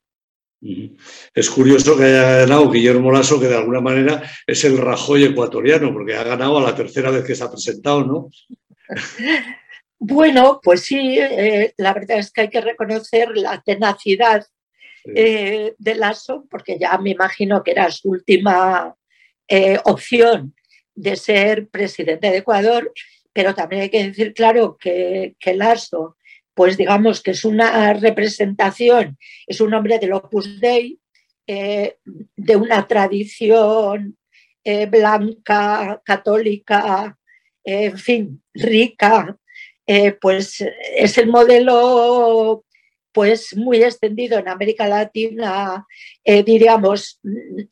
Es 0.60 1.50
curioso 1.50 1.96
que 1.96 2.04
haya 2.04 2.38
ganado 2.38 2.70
Guillermo 2.70 3.12
Lasso, 3.12 3.38
que 3.38 3.46
de 3.46 3.56
alguna 3.56 3.80
manera 3.80 4.22
es 4.46 4.64
el 4.64 4.78
Rajoy 4.78 5.24
ecuatoriano, 5.24 5.92
porque 5.92 6.14
ha 6.14 6.24
ganado 6.24 6.58
a 6.58 6.62
la 6.62 6.74
tercera 6.74 7.10
vez 7.10 7.24
que 7.24 7.34
se 7.34 7.44
ha 7.44 7.50
presentado, 7.50 8.04
¿no? 8.04 8.30
Bueno, 9.98 10.60
pues 10.62 10.82
sí, 10.82 11.18
eh, 11.18 11.72
la 11.78 11.94
verdad 11.94 12.18
es 12.18 12.30
que 12.30 12.42
hay 12.42 12.50
que 12.50 12.60
reconocer 12.60 13.30
la 13.34 13.62
tenacidad 13.62 14.46
eh, 15.06 15.74
de 15.78 15.94
Lasso, 15.94 16.46
porque 16.50 16.78
ya 16.78 16.98
me 16.98 17.10
imagino 17.10 17.62
que 17.62 17.70
era 17.70 17.90
su 17.90 18.10
última 18.10 18.94
eh, 19.48 19.78
opción 19.84 20.54
de 20.94 21.16
ser 21.16 21.68
presidente 21.68 22.30
de 22.30 22.38
Ecuador, 22.38 22.92
pero 23.32 23.54
también 23.54 23.82
hay 23.82 23.90
que 23.90 24.08
decir, 24.08 24.34
claro, 24.34 24.76
que, 24.78 25.34
que 25.38 25.54
Lasso 25.54 26.16
pues 26.56 26.78
digamos 26.78 27.20
que 27.22 27.32
es 27.32 27.44
una 27.44 27.92
representación, 27.92 29.18
es 29.46 29.60
un 29.60 29.74
hombre 29.74 29.98
del 29.98 30.14
Opus 30.14 30.58
Dei, 30.58 30.98
eh, 31.46 31.98
de 32.34 32.56
una 32.56 32.88
tradición 32.88 34.16
eh, 34.64 34.86
blanca, 34.86 36.00
católica, 36.02 37.14
eh, 37.62 37.84
en 37.84 37.98
fin, 37.98 38.42
rica, 38.54 39.36
pues 40.20 40.64
es 40.96 41.18
el 41.18 41.28
modelo 41.28 42.64
pues 43.12 43.54
muy 43.54 43.82
extendido 43.82 44.38
en 44.38 44.48
América 44.48 44.88
Latina, 44.88 45.86
diríamos, 46.24 47.20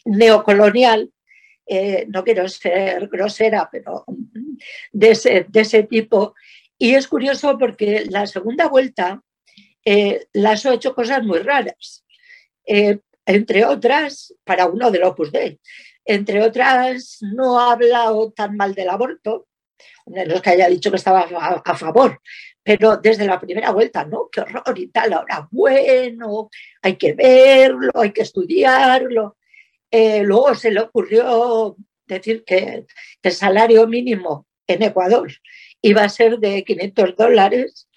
neocolonial, 0.05 1.11
no 2.09 2.23
quiero 2.23 2.49
ser 2.49 3.09
grosera, 3.09 3.69
pero 3.73 4.05
de 4.93 5.11
ese, 5.11 5.47
de 5.49 5.61
ese 5.61 5.83
tipo, 5.83 6.35
y 6.85 6.95
es 6.95 7.09
curioso 7.09 7.57
porque 7.59 8.05
la 8.11 8.26
segunda 8.26 8.69
vuelta 8.69 9.23
eh, 9.87 10.26
ha 10.35 10.75
hecho 10.75 10.95
cosas 10.95 11.23
muy 11.23 11.38
raras. 11.38 12.05
Eh, 12.67 12.99
entre 13.25 13.64
otras, 13.64 14.35
para 14.45 14.67
uno 14.67 14.91
del 14.91 15.05
Opus 15.05 15.33
Dei, 15.33 15.59
entre 16.05 16.43
otras, 16.43 17.21
no 17.23 17.59
ha 17.59 17.73
hablado 17.73 18.33
tan 18.33 18.55
mal 18.59 18.75
del 18.75 18.91
aborto, 18.91 19.47
no 20.05 20.35
es 20.35 20.43
que 20.43 20.50
haya 20.50 20.69
dicho 20.69 20.91
que 20.91 20.99
estaba 20.99 21.21
a, 21.64 21.75
favor, 21.75 22.21
pero 22.62 22.99
desde 22.99 23.25
la 23.25 23.41
primera 23.41 23.71
vuelta, 23.71 24.05
¿no? 24.05 24.29
Qué 24.31 24.43
horror 24.43 24.79
y 24.79 24.88
tal, 24.88 25.14
ahora 25.14 25.49
bueno, 25.50 26.50
hay 26.83 26.97
que 26.97 27.14
verlo, 27.14 27.93
hay 27.95 28.12
que 28.12 28.21
estudiarlo. 28.21 29.38
Eh, 29.91 30.23
luego 30.23 30.55
se 30.55 30.71
le 30.71 30.81
ocurrió 30.81 31.76
decir 32.07 32.45
que 32.45 32.85
el 33.23 33.33
salario 33.33 33.87
mínimo 33.87 34.47
en 34.67 34.83
Ecuador 34.83 35.33
iba 35.85 36.03
a 36.03 36.09
ser 36.09 36.38
de 36.38 36.64
500 36.64 37.14
dólares. 37.17 37.88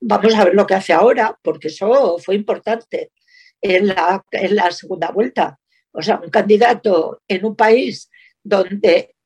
Vamos 0.00 0.34
a 0.34 0.44
ver 0.44 0.54
lo 0.54 0.66
que 0.66 0.74
hace 0.74 0.92
ahora, 0.92 1.36
porque 1.42 1.68
eso 1.68 2.18
fue 2.18 2.36
importante 2.36 3.10
en 3.60 3.88
la, 3.88 4.24
en 4.30 4.54
la 4.54 4.70
segunda 4.70 5.10
vuelta. 5.10 5.58
O 5.90 6.00
sea, 6.02 6.20
un 6.22 6.30
candidato 6.30 7.22
en 7.26 7.44
un 7.44 7.56
país 7.56 8.08
donde 8.44 9.16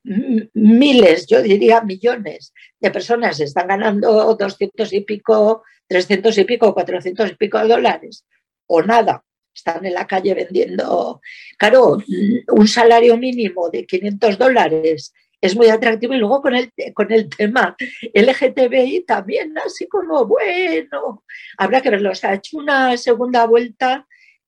miles, 0.53 1.27
yo 1.27 1.41
diría 1.43 1.81
millones 1.81 2.53
de 2.79 2.91
personas 2.91 3.39
están 3.39 3.67
ganando 3.67 4.35
200 4.35 4.91
y 4.91 5.01
pico, 5.01 5.63
300 5.87 6.35
y 6.39 6.43
pico, 6.45 6.73
400 6.73 7.31
y 7.31 7.35
pico 7.35 7.65
dólares 7.67 8.25
o 8.65 8.81
nada, 8.81 9.23
están 9.53 9.85
en 9.85 9.93
la 9.93 10.07
calle 10.07 10.33
vendiendo. 10.33 11.21
Claro, 11.57 11.99
un 12.47 12.67
salario 12.67 13.15
mínimo 13.17 13.69
de 13.69 13.85
500 13.85 14.37
dólares 14.39 15.13
es 15.43 15.57
muy 15.57 15.67
atractivo. 15.67 16.13
Y 16.13 16.19
luego 16.19 16.41
con 16.41 16.55
el, 16.55 16.71
con 16.93 17.11
el 17.11 17.27
tema 17.27 17.75
LGTBI 18.13 19.03
también, 19.05 19.53
así 19.57 19.87
como, 19.87 20.25
bueno, 20.25 21.25
habrá 21.57 21.81
que 21.81 21.89
verlo. 21.89 22.15
se 22.15 22.27
ha 22.27 22.35
hecho 22.35 22.57
una 22.57 22.95
segunda 22.95 23.45
vuelta, 23.45 24.07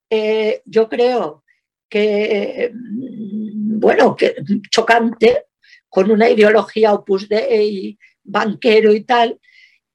eh, 0.09 0.61
yo 0.65 0.87
creo 0.87 1.43
que, 1.89 2.71
mm, 2.73 3.79
bueno, 3.79 4.15
que 4.15 4.35
chocante, 4.69 5.45
con 5.89 6.09
una 6.11 6.29
ideología 6.29 6.93
opus 6.93 7.27
dei, 7.27 7.97
banquero 8.23 8.93
y 8.93 9.03
tal, 9.03 9.39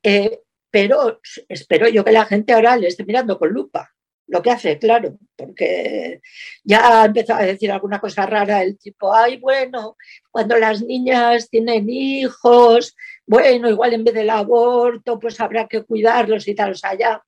eh, 0.02 0.40
pero 0.70 1.20
espero 1.48 1.88
yo 1.88 2.04
que 2.04 2.12
la 2.12 2.26
gente 2.26 2.52
ahora 2.52 2.76
le 2.76 2.88
esté 2.88 3.04
mirando 3.04 3.38
con 3.38 3.50
lupa 3.50 3.90
lo 4.30 4.42
que 4.42 4.50
hace, 4.50 4.78
claro, 4.78 5.18
porque 5.36 6.20
ya 6.62 7.02
ha 7.02 7.04
empezado 7.06 7.40
a 7.40 7.44
decir 7.44 7.70
alguna 7.72 7.98
cosa 7.98 8.26
rara, 8.26 8.62
el 8.62 8.78
tipo, 8.78 9.12
ay, 9.12 9.38
bueno, 9.38 9.96
cuando 10.30 10.56
las 10.56 10.82
niñas 10.82 11.50
tienen 11.50 11.90
hijos, 11.90 12.96
bueno, 13.26 13.68
igual 13.68 13.92
en 13.92 14.04
vez 14.04 14.14
del 14.14 14.30
aborto, 14.30 15.18
pues 15.18 15.40
habrá 15.40 15.66
que 15.66 15.82
cuidarlos 15.82 16.46
y 16.46 16.54
tal, 16.54 16.70
o 16.70 16.74
sea, 16.76 16.96
ya 16.96 17.22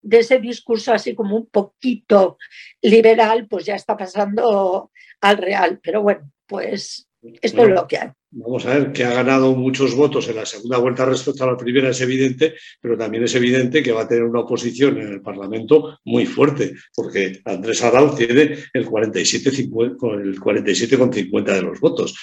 de 0.00 0.18
ese 0.18 0.38
discurso 0.38 0.92
así 0.92 1.14
como 1.14 1.36
un 1.36 1.46
poquito 1.46 2.38
liberal, 2.82 3.48
pues 3.48 3.64
ya 3.64 3.74
está 3.74 3.96
pasando 3.96 4.92
al 5.20 5.38
real, 5.38 5.80
pero 5.82 6.02
bueno, 6.02 6.30
pues 6.46 7.08
esto 7.42 7.64
es 7.64 7.70
lo 7.70 7.88
que 7.88 7.98
hay. 7.98 8.10
Vamos 8.36 8.66
a 8.66 8.74
ver 8.74 8.92
que 8.92 9.04
ha 9.04 9.14
ganado 9.14 9.54
muchos 9.54 9.94
votos 9.94 10.28
en 10.28 10.34
la 10.34 10.44
segunda 10.44 10.78
vuelta 10.78 11.04
respecto 11.04 11.44
a 11.44 11.52
la 11.52 11.56
primera, 11.56 11.90
es 11.90 12.00
evidente, 12.00 12.56
pero 12.80 12.98
también 12.98 13.22
es 13.22 13.32
evidente 13.36 13.80
que 13.80 13.92
va 13.92 14.02
a 14.02 14.08
tener 14.08 14.24
una 14.24 14.40
oposición 14.40 14.98
en 14.98 15.06
el 15.06 15.22
Parlamento 15.22 16.00
muy 16.04 16.26
fuerte, 16.26 16.74
porque 16.96 17.40
Andrés 17.44 17.84
Arauz 17.84 18.16
tiene 18.16 18.58
el 18.72 18.90
47,50 18.90 21.44
de 21.44 21.62
los 21.62 21.78
votos. 21.78 22.16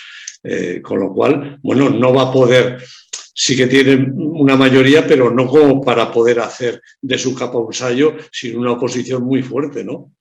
Eh, 0.44 0.82
con 0.82 1.00
lo 1.00 1.14
cual, 1.14 1.60
bueno, 1.62 1.90
no 1.90 2.14
va 2.14 2.24
a 2.24 2.34
poder, 2.34 2.84
sí 3.34 3.56
que 3.56 3.68
tiene 3.68 4.12
una 4.14 4.58
mayoría, 4.58 5.08
pero 5.08 5.32
no 5.32 5.48
como 5.48 5.80
para 5.80 6.12
poder 6.12 6.42
hacer 6.42 6.82
de 7.02 7.18
su 7.18 7.34
capa 7.34 7.58
un 7.58 7.72
sallo, 7.72 8.18
sino 8.34 8.60
una 8.60 8.74
oposición 8.74 9.24
muy 9.24 9.44
fuerte, 9.44 9.86
¿no? 9.86 10.12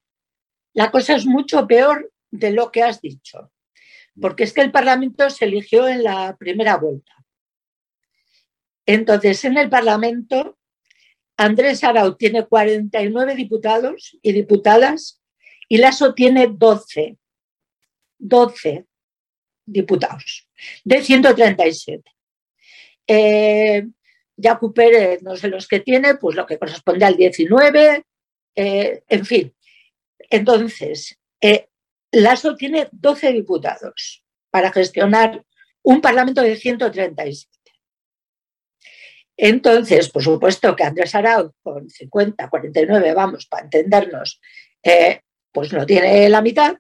La 0.73 0.92
cosa 0.92 1.16
es 1.16 1.26
mucho 1.26 1.66
peor 1.66 2.12
de 2.30 2.52
lo 2.52 2.70
que 2.70 2.85
has 2.85 3.00
dicho 3.00 3.50
porque 4.20 4.44
es 4.44 4.52
que 4.52 4.60
el 4.60 4.70
Parlamento 4.70 5.28
se 5.30 5.46
eligió 5.46 5.88
en 5.88 6.04
la 6.04 6.36
primera 6.36 6.76
vuelta. 6.76 7.12
Entonces, 8.86 9.44
en 9.44 9.56
el 9.56 9.68
Parlamento, 9.68 10.58
Andrés 11.36 11.84
Arau 11.84 12.16
tiene 12.16 12.46
49 12.46 13.34
diputados 13.34 14.18
y 14.22 14.32
diputadas 14.32 15.22
y 15.68 15.78
Lasso 15.78 16.14
tiene 16.14 16.48
12. 16.48 17.16
12 18.18 18.86
diputados 19.64 20.48
de 20.84 21.02
137. 21.02 22.10
Eh, 23.06 23.86
Pérez, 24.74 25.22
no 25.22 25.36
sé 25.36 25.48
los 25.48 25.66
que 25.66 25.80
tiene, 25.80 26.16
pues 26.16 26.36
lo 26.36 26.46
que 26.46 26.58
corresponde 26.58 27.04
al 27.04 27.16
19, 27.16 28.04
eh, 28.56 29.02
en 29.08 29.24
fin. 29.24 29.54
Entonces, 30.18 31.18
eh, 31.40 31.69
Lasso 32.12 32.56
tiene 32.56 32.88
12 32.92 33.32
diputados 33.32 34.24
para 34.50 34.72
gestionar 34.72 35.44
un 35.82 36.00
parlamento 36.00 36.42
de 36.42 36.56
137. 36.56 37.48
Entonces, 39.36 40.10
por 40.10 40.22
supuesto 40.22 40.76
que 40.76 40.84
Andrés 40.84 41.14
Arauz 41.14 41.52
con 41.62 41.88
50, 41.88 42.50
49, 42.50 43.14
vamos, 43.14 43.46
para 43.46 43.64
entendernos, 43.64 44.40
eh, 44.82 45.20
pues 45.50 45.72
no 45.72 45.86
tiene 45.86 46.28
la 46.28 46.42
mitad, 46.42 46.76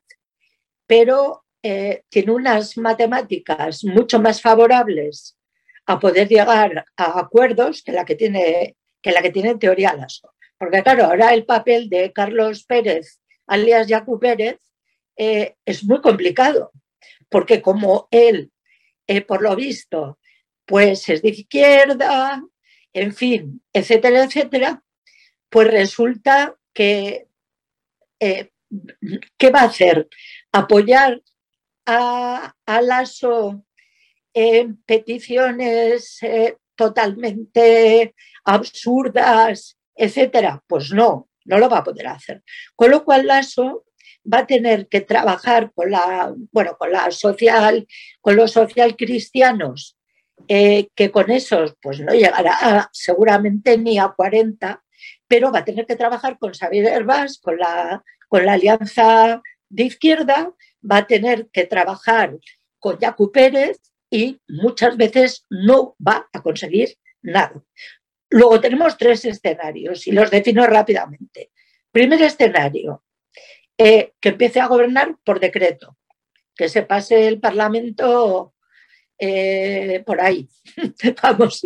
pero 0.86 1.44
eh, 1.62 2.02
tiene 2.08 2.32
unas 2.32 2.76
matemáticas 2.76 3.84
mucho 3.84 4.20
más 4.20 4.42
favorables 4.42 5.38
a 5.86 5.98
poder 5.98 6.28
llegar 6.28 6.84
a 6.96 7.18
acuerdos 7.18 7.82
que 7.82 7.92
la 7.92 8.04
que 8.04 8.14
tiene, 8.14 8.76
que 9.00 9.12
la 9.12 9.22
que 9.22 9.32
en 9.34 9.58
teoría 9.58 9.94
Lasso. 9.94 10.34
Porque 10.58 10.82
claro, 10.82 11.06
ahora 11.06 11.32
el 11.32 11.46
papel 11.46 11.88
de 11.88 12.12
Carlos 12.12 12.64
Pérez, 12.64 13.20
alias 13.46 13.88
Jacu 13.88 14.18
Pérez, 14.18 14.58
eh, 15.16 15.56
es 15.64 15.84
muy 15.84 16.00
complicado, 16.00 16.72
porque 17.28 17.60
como 17.62 18.08
él, 18.10 18.52
eh, 19.06 19.20
por 19.20 19.42
lo 19.42 19.54
visto, 19.56 20.18
pues 20.64 21.08
es 21.08 21.22
de 21.22 21.30
izquierda, 21.30 22.42
en 22.92 23.14
fin, 23.14 23.62
etcétera, 23.72 24.24
etcétera, 24.24 24.82
pues 25.48 25.68
resulta 25.68 26.56
que, 26.72 27.26
eh, 28.20 28.50
¿qué 29.36 29.50
va 29.50 29.60
a 29.60 29.64
hacer? 29.64 30.08
¿Apoyar 30.52 31.20
a, 31.86 32.54
a 32.66 32.82
Lasso 32.82 33.64
en 34.32 34.76
peticiones 34.84 36.20
totalmente 36.76 38.14
absurdas, 38.44 39.76
etcétera? 39.94 40.62
Pues 40.66 40.92
no, 40.92 41.28
no 41.44 41.58
lo 41.58 41.68
va 41.68 41.78
a 41.78 41.84
poder 41.84 42.06
hacer. 42.06 42.42
Con 42.76 42.90
lo 42.90 43.04
cual 43.04 43.26
Lasso 43.26 43.84
va 44.24 44.38
a 44.38 44.46
tener 44.46 44.88
que 44.88 45.00
trabajar 45.00 45.72
con 45.74 45.90
la, 45.90 46.34
bueno, 46.52 46.76
con 46.78 46.92
la 46.92 47.10
social, 47.10 47.86
con 48.20 48.36
los 48.36 48.52
social 48.52 48.96
cristianos, 48.96 49.96
eh, 50.48 50.88
que 50.94 51.10
con 51.10 51.30
esos 51.30 51.76
pues 51.80 52.00
no 52.00 52.12
llegará 52.12 52.88
seguramente 52.92 53.78
ni 53.78 53.98
a 53.98 54.08
40, 54.08 54.82
pero 55.26 55.52
va 55.52 55.60
a 55.60 55.64
tener 55.64 55.86
que 55.86 55.96
trabajar 55.96 56.38
con 56.38 56.52
Xavier 56.52 56.86
Herbás, 56.86 57.38
con 57.38 57.58
la, 57.58 58.02
con 58.28 58.44
la 58.44 58.54
alianza 58.54 59.42
de 59.68 59.84
izquierda, 59.84 60.52
va 60.88 60.98
a 60.98 61.06
tener 61.06 61.48
que 61.52 61.64
trabajar 61.64 62.36
con 62.78 62.98
Yacu 62.98 63.30
Pérez 63.30 63.78
y 64.10 64.40
muchas 64.48 64.96
veces 64.96 65.46
no 65.48 65.94
va 66.06 66.28
a 66.32 66.42
conseguir 66.42 66.96
nada. 67.22 67.62
Luego 68.30 68.60
tenemos 68.60 68.96
tres 68.96 69.24
escenarios 69.24 70.06
y 70.06 70.12
los 70.12 70.30
defino 70.30 70.66
rápidamente. 70.66 71.50
Primer 71.90 72.22
escenario, 72.22 73.04
eh, 73.82 74.12
que 74.20 74.28
empiece 74.28 74.60
a 74.60 74.66
gobernar 74.66 75.16
por 75.24 75.40
decreto, 75.40 75.96
que 76.54 76.68
se 76.68 76.82
pase 76.82 77.26
el 77.26 77.40
Parlamento 77.40 78.52
eh, 79.18 80.02
por 80.04 80.20
ahí. 80.20 80.46
Vamos, 81.22 81.62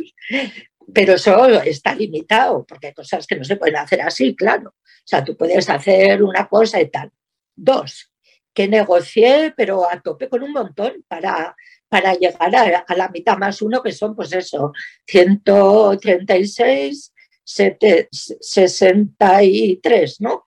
pero 0.92 1.14
eso 1.14 1.60
está 1.62 1.92
limitado, 1.92 2.64
porque 2.64 2.86
hay 2.86 2.94
cosas 2.94 3.26
que 3.26 3.34
no 3.34 3.42
se 3.42 3.56
pueden 3.56 3.78
hacer 3.78 4.00
así, 4.00 4.36
claro. 4.36 4.76
O 4.78 5.04
sea, 5.04 5.24
tú 5.24 5.36
puedes 5.36 5.68
hacer 5.68 6.22
una 6.22 6.46
cosa 6.46 6.80
y 6.80 6.88
tal. 6.88 7.10
Dos, 7.56 8.12
que 8.52 8.68
negocie, 8.68 9.52
pero 9.56 9.90
a 9.90 10.00
tope 10.00 10.28
con 10.28 10.44
un 10.44 10.52
montón 10.52 11.04
para, 11.08 11.56
para 11.88 12.14
llegar 12.14 12.54
a, 12.54 12.94
la 12.94 13.08
mitad 13.08 13.36
más 13.36 13.60
uno, 13.60 13.82
que 13.82 13.90
son, 13.90 14.14
pues 14.14 14.32
eso, 14.32 14.72
136, 15.04 17.12
63, 17.44 20.20
¿no? 20.20 20.46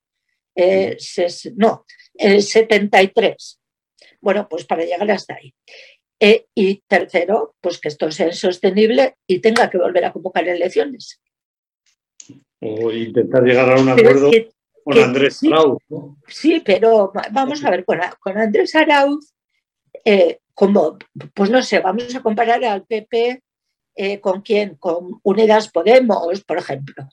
Eh, 0.59 0.97
no, 1.55 1.85
73. 2.17 3.59
Bueno, 4.19 4.47
pues 4.49 4.65
para 4.65 4.83
llegar 4.83 5.09
hasta 5.11 5.35
ahí. 5.35 5.53
Eh, 6.19 6.47
y 6.55 6.81
tercero, 6.87 7.55
pues 7.61 7.79
que 7.79 7.89
esto 7.89 8.09
sea 8.11 8.31
sostenible 8.31 9.15
y 9.27 9.39
tenga 9.39 9.69
que 9.69 9.77
volver 9.77 10.05
a 10.05 10.11
convocar 10.11 10.47
elecciones. 10.47 11.21
O 12.59 12.91
intentar 12.91 13.43
llegar 13.43 13.71
a 13.71 13.79
un 13.79 13.89
acuerdo 13.89 14.31
con 14.83 14.97
Andrés 14.97 15.43
Arauz. 15.43 15.83
Sí, 16.27 16.61
pero 16.65 17.11
vamos 17.31 17.63
a 17.63 17.69
ver, 17.69 17.85
con, 17.85 17.99
Andrés 18.37 18.75
Arauz, 18.75 19.31
eh, 20.03 20.39
como, 20.55 20.97
pues 21.35 21.51
no 21.51 21.61
sé, 21.61 21.79
vamos 21.79 22.15
a 22.15 22.23
comparar 22.23 22.65
al 22.65 22.83
PP 22.83 23.43
eh, 23.95 24.19
con 24.19 24.41
quién, 24.41 24.75
con 24.75 25.19
Unidas 25.23 25.69
Podemos, 25.69 26.43
por 26.43 26.57
ejemplo. 26.57 27.07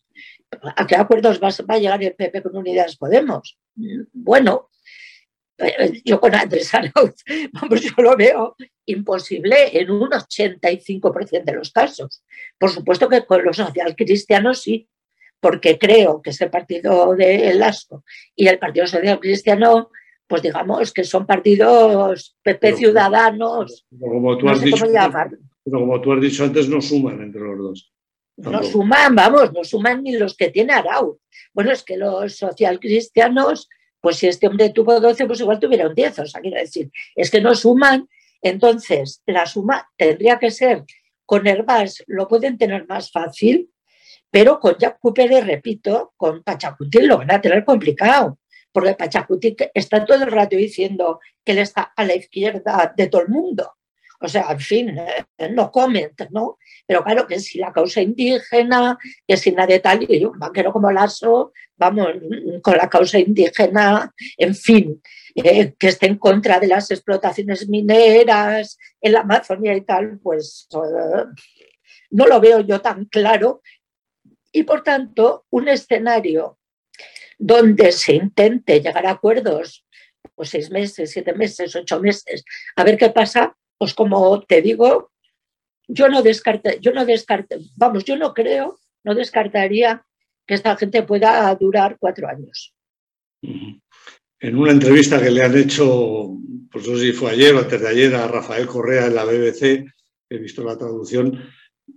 ¿A 0.77 0.87
qué 0.87 0.97
acuerdos 0.97 1.41
va, 1.43 1.75
a 1.75 1.79
llegar 1.79 2.03
el 2.03 2.15
PP 2.15 2.43
con 2.43 2.57
Unidas 2.57 2.97
Podemos? 2.97 3.59
Bueno, 4.13 4.71
eh, 5.59 6.03
yo 6.05 6.21
con 6.21 6.35
Andrés 6.35 6.75
Arauz, 6.75 7.15
vamos, 7.53 7.81
yo 7.81 8.03
lo 8.03 8.17
veo 8.17 8.57
imposible 8.87 9.79
en 9.79 9.91
un 9.91 10.11
85% 10.11 11.45
de 11.45 11.53
los 11.53 11.71
casos. 11.71 12.25
Por 12.59 12.71
supuesto 12.71 13.09
que 13.09 13.25
con 13.25 13.45
los 13.45 13.57
socialcristianos 13.57 14.63
sí, 14.63 14.89
porque 15.41 15.79
creo 15.79 16.23
que 16.23 16.31
ese 16.31 16.49
partido 16.49 17.15
del 17.15 17.63
Asco 17.63 18.05
y 18.35 18.49
el 18.49 18.59
Partido 18.59 18.87
Social 18.87 19.21
Cristiano, 19.21 19.91
pues 20.27 20.43
digamos 20.43 20.93
que 20.93 21.05
son 21.05 21.27
partidos 21.27 22.37
PP 22.43 22.77
Ciudadanos, 22.77 23.87
como 24.01 24.39
tú 24.39 24.49
has 24.49 24.61
dicho, 24.61 24.87
Pero 24.87 25.81
como 25.81 26.01
tú 26.01 26.13
has 26.13 26.21
dicho 26.21 26.45
antes, 26.45 26.69
no 26.69 26.81
suman 26.81 27.21
entre 27.23 27.43
los 27.43 27.59
dos. 27.59 27.94
No 28.37 28.63
suman, 28.63 29.15
vamos, 29.15 29.53
no 29.53 29.63
suman 29.63 30.03
ni 30.03 30.17
los 30.17 30.37
que 30.37 30.51
tiene 30.51 30.73
Arau. 30.73 31.21
Bueno, 31.53 31.71
es 31.71 31.83
que 31.83 31.97
los 31.97 32.37
socialcristianos 32.37 33.69
pues 34.05 34.19
si 34.19 34.29
este 34.29 34.47
hombre 34.47 34.69
tuvo 34.69 35.01
12, 35.01 35.25
pues 35.25 35.41
igual 35.41 35.59
tuviera 35.59 35.89
un 35.89 35.95
10. 35.95 36.19
O 36.19 36.27
sea, 36.27 36.43
quiero 36.43 36.59
decir, 36.59 36.91
es 37.17 37.31
que 37.31 37.41
no 37.41 37.55
suman. 37.55 38.07
Entonces, 38.43 39.23
la 39.25 39.47
suma 39.47 39.91
tendría 39.97 40.39
que 40.39 40.51
ser 40.51 40.85
con 41.25 41.47
Herbás, 41.47 42.05
lo 42.07 42.29
pueden 42.29 42.59
tener 42.59 42.87
más 42.87 43.11
fácil, 43.11 43.71
pero 44.31 44.61
con 44.61 44.75
Jacob 44.75 45.15
Pérez, 45.15 45.47
repito, 45.47 46.13
con 46.19 46.43
Pachacuti 46.43 47.01
lo 47.01 47.17
van 47.17 47.33
a 47.33 47.41
tener 47.41 47.65
complicado, 47.65 48.39
porque 48.71 48.93
Pachacuti 48.93 49.57
está 49.73 50.05
todo 50.05 50.23
el 50.23 50.31
rato 50.31 50.55
diciendo 50.55 51.19
que 51.43 51.53
él 51.53 51.59
está 51.61 51.95
a 51.97 52.05
la 52.05 52.15
izquierda 52.15 52.93
de 52.95 53.07
todo 53.07 53.23
el 53.23 53.29
mundo. 53.29 53.73
O 54.25 54.29
sea, 54.29 54.47
en 54.53 54.61
fin, 54.61 54.99
eh, 54.99 55.51
no 55.51 55.71
comment, 55.71 56.19
¿no? 56.31 56.57
Pero 56.87 57.05
claro 57.05 57.27
que 57.27 57.39
si 57.39 57.59
la 57.59 57.71
causa 57.71 58.01
indígena, 58.01 58.99
que 59.29 59.37
si 59.37 59.53
nada 59.53 59.67
de 59.67 59.81
tal, 59.81 60.07
y 60.09 60.25
un 60.25 60.39
banquero 60.39 60.73
como 60.73 60.91
Lasso, 60.91 61.53
vamos, 61.77 62.09
con 62.63 62.75
la 62.79 62.89
causa 62.89 63.19
indígena, 63.19 64.15
en 64.39 64.55
fin, 64.55 65.03
eh, 65.35 65.75
que 65.79 65.89
esté 65.89 66.07
en 66.07 66.17
contra 66.17 66.59
de 66.59 66.69
las 66.69 66.91
explotaciones 66.91 67.69
mineras 67.69 68.79
en 68.99 69.13
la 69.13 69.21
Amazonia 69.21 69.77
y 69.77 69.83
tal, 69.83 70.19
pues 70.23 70.69
eh, 70.73 71.25
no 72.11 72.27
lo 72.27 72.41
veo 72.41 72.61
yo 72.61 72.81
tan 72.81 73.05
claro. 73.05 73.61
Y 74.53 74.63
por 74.63 74.83
tanto, 74.83 75.45
un 75.51 75.69
escenario 75.69 76.59
donde 77.39 77.93
se 77.93 78.15
intente 78.15 78.81
llegar 78.81 79.05
a 79.05 79.11
acuerdos, 79.11 79.85
pues 80.35 80.49
seis 80.49 80.71
meses, 80.71 81.11
siete 81.11 81.35
meses, 81.35 81.77
ocho 81.77 82.01
meses, 82.01 82.43
a 82.75 82.85
ver 82.85 82.97
qué 82.97 83.11
pasa, 83.11 83.55
pues 83.79 83.95
como 83.95 84.43
te 84.43 84.63
digo, 84.63 85.11
yo 85.89 86.09
no 86.09 86.23
descarte, 86.23 86.79
yo 86.81 86.93
no 86.93 87.05
descarte, 87.05 87.59
vamos, 87.77 88.05
yo 88.05 88.17
no 88.17 88.33
creo, 88.33 88.79
no 89.05 89.15
descartaría 89.15 90.05
que 90.47 90.55
esta 90.55 90.77
gente 90.77 91.03
pueda 91.03 91.55
durar 91.55 91.97
cuatro 91.99 92.29
años. 92.29 92.75
En 93.43 94.57
una 94.57 94.73
entrevista 94.73 95.23
que 95.23 95.31
le 95.31 95.43
han 95.43 95.57
hecho, 95.57 96.37
pues 96.71 96.87
no 96.89 96.97
sé 96.97 97.07
si 97.07 97.13
fue 97.13 97.31
ayer 97.31 97.55
o 97.55 97.61
antes 97.61 97.81
de 97.81 97.89
ayer, 97.89 98.15
a 98.15 98.29
Rafael 98.29 98.67
Correa 98.67 99.07
en 99.07 99.15
la 99.15 99.25
BBC, 99.25 99.85
he 100.29 100.39
visto 100.39 100.65
la 100.65 100.77
traducción, 100.77 101.49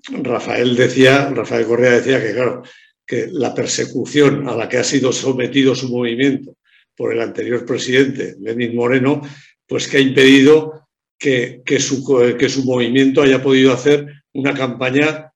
Rafael 0.09 0.75
decía, 0.75 1.29
Rafael 1.29 1.65
Correa 1.65 1.91
decía 1.91 2.21
que 2.21 2.33
claro, 2.33 2.63
que 3.05 3.27
la 3.31 3.53
persecución 3.53 4.47
a 4.49 4.55
la 4.55 4.67
que 4.67 4.77
ha 4.77 4.83
sido 4.83 5.11
sometido 5.13 5.75
su 5.75 5.89
movimiento 5.89 6.57
por 6.95 7.13
el 7.13 7.21
anterior 7.21 7.65
presidente, 7.65 8.35
Lenín 8.39 8.75
Moreno, 8.75 9.21
pues 9.65 9.87
que 9.87 9.97
ha 9.97 10.01
impedido 10.01 10.86
que, 11.17 11.63
su, 11.79 12.35
que 12.37 12.49
su 12.49 12.63
movimiento 12.63 13.21
haya 13.21 13.41
podido 13.41 13.73
hacer 13.73 14.23
una 14.33 14.53
campaña 14.53 15.31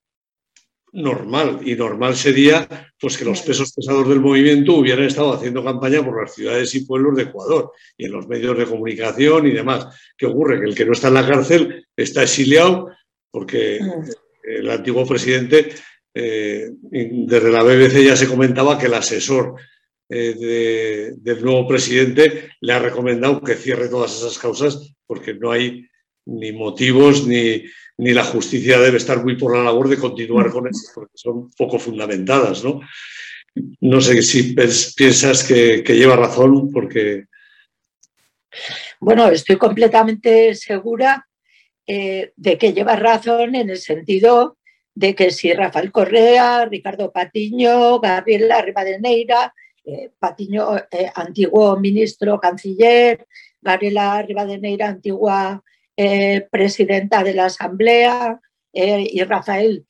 normal. 0.93 1.59
Y 1.63 1.75
normal 1.75 2.15
sería 2.15 2.67
pues, 2.99 3.17
que 3.17 3.25
los 3.25 3.41
pesos 3.41 3.73
pesados 3.73 4.07
del 4.07 4.19
movimiento 4.19 4.75
hubieran 4.75 5.05
estado 5.05 5.33
haciendo 5.33 5.63
campaña 5.63 6.03
por 6.03 6.21
las 6.21 6.33
ciudades 6.33 6.73
y 6.75 6.85
pueblos 6.85 7.15
de 7.15 7.23
Ecuador 7.23 7.71
y 7.97 8.05
en 8.05 8.11
los 8.11 8.27
medios 8.27 8.57
de 8.57 8.65
comunicación 8.65 9.47
y 9.47 9.51
demás. 9.51 9.87
¿Qué 10.17 10.25
ocurre? 10.25 10.59
Que 10.59 10.65
el 10.65 10.75
que 10.75 10.85
no 10.85 10.93
está 10.93 11.07
en 11.07 11.13
la 11.15 11.27
cárcel 11.27 11.87
está 11.95 12.23
exiliado 12.23 12.89
porque 13.31 13.79
el 14.43 14.69
antiguo 14.69 15.05
presidente, 15.05 15.69
eh, 16.13 16.69
desde 16.81 17.51
la 17.51 17.63
BBC 17.63 18.03
ya 18.03 18.15
se 18.17 18.27
comentaba 18.27 18.77
que 18.77 18.87
el 18.87 18.93
asesor 18.93 19.55
eh, 20.13 21.13
del 21.15 21.41
nuevo 21.41 21.65
presidente 21.65 22.49
le 22.59 22.73
ha 22.73 22.79
recomendado 22.79 23.41
que 23.41 23.55
cierre 23.55 23.87
todas 23.87 24.17
esas 24.17 24.37
causas 24.37 24.93
porque 25.07 25.33
no 25.33 25.51
hay 25.51 25.87
ni 26.25 26.51
motivos 26.51 27.25
ni, 27.25 27.63
ni 27.97 28.13
la 28.13 28.23
justicia 28.23 28.79
debe 28.79 28.97
estar 28.97 29.23
muy 29.23 29.37
por 29.37 29.55
la 29.55 29.63
labor 29.63 29.87
de 29.87 29.97
continuar 29.97 30.51
con 30.51 30.67
eso 30.67 30.91
porque 30.93 31.13
son 31.15 31.49
poco 31.51 31.79
fundamentadas. 31.79 32.61
No, 32.61 32.81
no 33.79 34.01
sé 34.01 34.21
si 34.21 34.53
piensas 34.53 35.43
que, 35.43 35.83
lleva 35.87 36.15
razón 36.17 36.71
porque... 36.71 37.25
Bueno, 38.99 39.29
estoy 39.29 39.57
completamente 39.57 40.55
segura 40.55 41.25
eh, 41.87 42.33
de 42.35 42.57
que 42.57 42.73
lleva 42.73 42.97
razón 42.97 43.55
en 43.55 43.69
el 43.69 43.77
sentido 43.77 44.57
de 44.93 45.15
que 45.15 45.31
si 45.31 45.53
Rafael 45.53 45.91
Correa, 45.91 46.65
Ricardo 46.65 47.13
Patiño, 47.13 48.01
Gabriela 48.01 48.61
Rivadeneira 48.61 49.53
eh, 49.83 50.11
Patiño, 50.19 50.77
eh, 50.91 51.11
antiguo 51.15 51.77
ministro 51.77 52.39
canciller, 52.39 53.27
Gabriela 53.61 54.21
Rivadeneira, 54.21 54.87
antigua 54.87 55.63
eh, 55.95 56.47
presidenta 56.51 57.23
de 57.23 57.33
la 57.33 57.45
Asamblea, 57.45 58.39
y 58.73 59.21
Rafael 59.23 59.85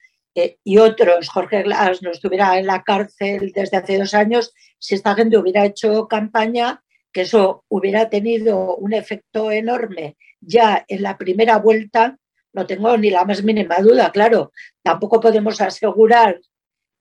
y 0.64 0.78
otros, 0.80 1.30
Jorge 1.30 1.62
Glass, 1.62 2.02
no 2.02 2.10
estuviera 2.10 2.58
en 2.58 2.66
la 2.66 2.82
cárcel 2.82 3.52
desde 3.54 3.78
hace 3.78 4.00
dos 4.00 4.16
años, 4.16 4.56
si 4.80 4.96
esta 4.96 5.14
gente 5.14 5.38
hubiera 5.38 5.66
hecho 5.66 6.08
campaña, 6.08 6.84
que 7.14 7.22
eso 7.22 7.64
hubiera 7.68 8.10
tenido 8.10 8.76
un 8.78 8.94
efecto 8.94 9.52
enorme 9.52 10.18
ya 10.40 10.84
en 10.88 11.04
la 11.04 11.18
primera 11.18 11.58
vuelta, 11.58 12.18
no 12.54 12.66
tengo 12.66 12.98
ni 12.98 13.10
la 13.10 13.24
más 13.24 13.44
mínima 13.44 13.78
duda, 13.80 14.12
claro. 14.12 14.52
Tampoco 14.82 15.20
podemos 15.20 15.62
asegurar 15.62 16.40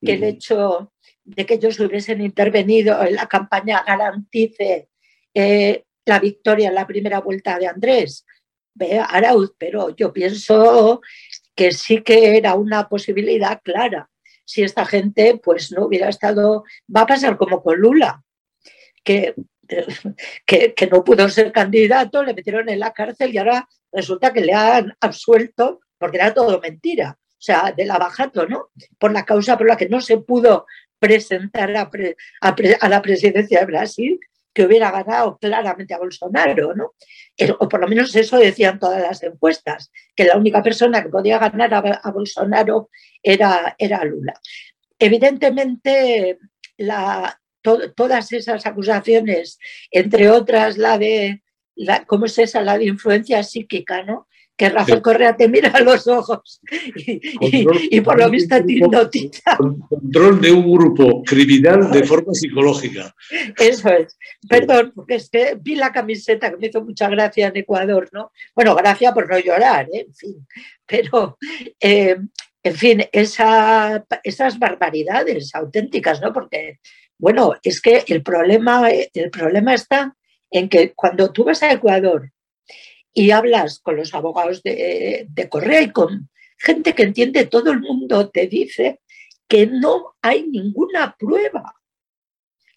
que 0.03 0.13
el 0.13 0.23
hecho 0.23 0.91
de 1.23 1.45
que 1.45 1.55
ellos 1.55 1.79
hubiesen 1.79 2.21
intervenido 2.21 3.01
en 3.03 3.15
la 3.15 3.27
campaña 3.27 3.83
garantice 3.85 4.89
eh, 5.33 5.83
la 6.05 6.19
victoria 6.19 6.69
en 6.69 6.75
la 6.75 6.87
primera 6.87 7.19
vuelta 7.19 7.57
de 7.59 7.67
Andrés 7.67 8.25
Arauz, 9.09 9.53
pero 9.57 9.95
yo 9.95 10.11
pienso 10.13 11.01
que 11.55 11.71
sí 11.71 12.01
que 12.01 12.37
era 12.37 12.55
una 12.55 12.87
posibilidad 12.87 13.61
clara. 13.61 14.09
Si 14.45 14.63
esta 14.63 14.85
gente 14.85 15.39
pues 15.43 15.71
no 15.71 15.85
hubiera 15.85 16.09
estado, 16.09 16.63
va 16.93 17.01
a 17.01 17.07
pasar 17.07 17.37
como 17.37 17.61
con 17.61 17.79
Lula, 17.79 18.23
que, 19.03 19.35
que, 20.45 20.73
que 20.73 20.87
no 20.87 21.03
pudo 21.03 21.29
ser 21.29 21.51
candidato, 21.51 22.23
le 22.23 22.33
metieron 22.33 22.69
en 22.69 22.79
la 22.79 22.93
cárcel 22.93 23.33
y 23.33 23.37
ahora 23.37 23.67
resulta 23.91 24.33
que 24.33 24.41
le 24.41 24.53
han 24.53 24.93
absuelto 24.99 25.81
porque 25.97 26.17
era 26.17 26.33
todo 26.33 26.59
mentira 26.59 27.17
o 27.41 27.43
sea, 27.43 27.73
de 27.75 27.85
la 27.85 27.97
Bajato, 27.97 28.45
¿no? 28.45 28.69
Por 28.99 29.11
la 29.11 29.25
causa 29.25 29.57
por 29.57 29.67
la 29.67 29.75
que 29.75 29.89
no 29.89 29.99
se 29.99 30.19
pudo 30.19 30.67
presentar 31.01 31.75
a, 31.75 31.89
la 32.87 33.01
presidencia 33.01 33.59
de 33.59 33.65
Brasil, 33.65 34.19
que 34.53 34.65
hubiera 34.65 34.91
ganado 34.91 35.39
claramente 35.39 35.95
a 35.95 35.97
Bolsonaro, 35.97 36.75
¿no? 36.75 36.93
O 37.59 37.67
por 37.67 37.81
lo 37.81 37.87
menos 37.87 38.15
eso 38.15 38.37
decían 38.37 38.77
todas 38.77 39.01
las 39.01 39.23
encuestas, 39.23 39.91
que 40.15 40.25
la 40.25 40.37
única 40.37 40.61
persona 40.61 41.01
que 41.01 41.09
podía 41.09 41.39
ganar 41.39 41.73
a, 41.73 42.11
Bolsonaro 42.11 42.91
era, 43.23 43.75
era 43.79 44.05
Lula. 44.05 44.33
Evidentemente, 44.99 46.37
todas 47.95 48.31
esas 48.31 48.63
acusaciones, 48.67 49.57
entre 49.89 50.29
otras 50.29 50.77
la 50.77 50.99
de, 50.99 51.41
¿cómo 52.05 52.25
es 52.27 52.37
esa? 52.37 52.61
La 52.61 52.77
de 52.77 52.85
influencia 52.85 53.41
psíquica, 53.41 54.03
¿no? 54.03 54.27
Que 54.61 54.69
Rafael 54.69 55.01
Correa 55.01 55.35
te 55.35 55.49
mira 55.49 55.71
a 55.71 55.81
los 55.81 56.05
ojos 56.05 56.61
y, 56.69 57.99
por 58.01 58.19
lo 58.19 58.29
visto 58.29 58.63
te 58.63 58.73
hipnotiza. 58.73 59.57
Control 59.57 60.39
de 60.39 60.51
un 60.51 60.71
grupo 60.71 61.23
criminal 61.23 61.89
de 61.89 62.03
forma 62.03 62.31
psicológica. 62.31 63.11
Eso 63.57 63.89
es. 63.89 64.15
Perdón, 64.47 64.91
porque 64.93 65.15
es 65.15 65.31
que 65.31 65.57
vi 65.59 65.73
la 65.73 65.91
camiseta 65.91 66.51
que 66.51 66.57
me 66.57 66.67
hizo 66.67 66.83
mucha 66.83 67.09
gracia 67.09 67.47
en 67.47 67.57
Ecuador, 67.57 68.07
¿no? 68.11 68.31
Bueno, 68.53 68.75
gracia 68.75 69.11
por 69.15 69.27
no 69.27 69.39
llorar, 69.39 69.87
¿eh? 69.91 70.05
en 70.05 70.13
fin. 70.13 70.47
Pero, 70.85 71.39
eh, 71.79 72.17
en 72.61 72.75
fin, 72.75 73.03
esa, 73.11 74.05
esas 74.23 74.59
barbaridades 74.59 75.55
auténticas, 75.55 76.21
¿no? 76.21 76.31
Porque, 76.31 76.77
bueno, 77.17 77.55
es 77.63 77.81
que 77.81 78.03
el 78.05 78.21
problema, 78.21 78.91
el 78.91 79.31
problema 79.31 79.73
está 79.73 80.15
en 80.51 80.69
que 80.69 80.93
cuando 80.93 81.31
tú 81.31 81.45
vas 81.45 81.63
a 81.63 81.71
Ecuador 81.71 82.29
y 83.13 83.31
hablas 83.31 83.79
con 83.79 83.97
los 83.97 84.13
abogados 84.13 84.63
de, 84.63 85.27
Correa 85.49 85.81
y 85.81 85.91
con 85.91 86.29
gente 86.57 86.93
que 86.93 87.03
entiende, 87.03 87.45
todo 87.45 87.71
el 87.71 87.81
mundo 87.81 88.29
te 88.29 88.47
dice 88.47 89.01
que 89.47 89.67
no 89.67 90.15
hay 90.21 90.47
ninguna 90.47 91.15
prueba, 91.17 91.75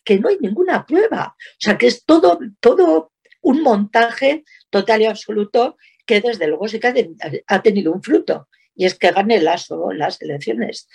que 0.05 0.19
no 0.19 0.29
hay 0.29 0.39
ninguna 0.41 0.85
prueba. 0.85 1.37
O 1.39 1.57
sea, 1.59 1.79
que 1.79 1.87
es 1.87 2.05
todo, 2.05 2.39
todo 2.61 3.13
un 3.43 3.63
montaje 3.63 4.45
total 4.71 5.03
y 5.03 5.07
absoluto 5.07 5.77
que 6.07 6.21
desde 6.21 6.49
luego 6.49 6.69
sí 6.69 6.81
que 6.81 7.15
ha 7.47 7.63
tenido 7.63 7.93
un 7.93 8.03
fruto, 8.03 8.49
y 8.75 8.87
es 8.87 8.99
que 8.99 9.11
gane 9.11 9.41
las, 9.41 9.69
las 9.97 10.21
elecciones. 10.21 10.89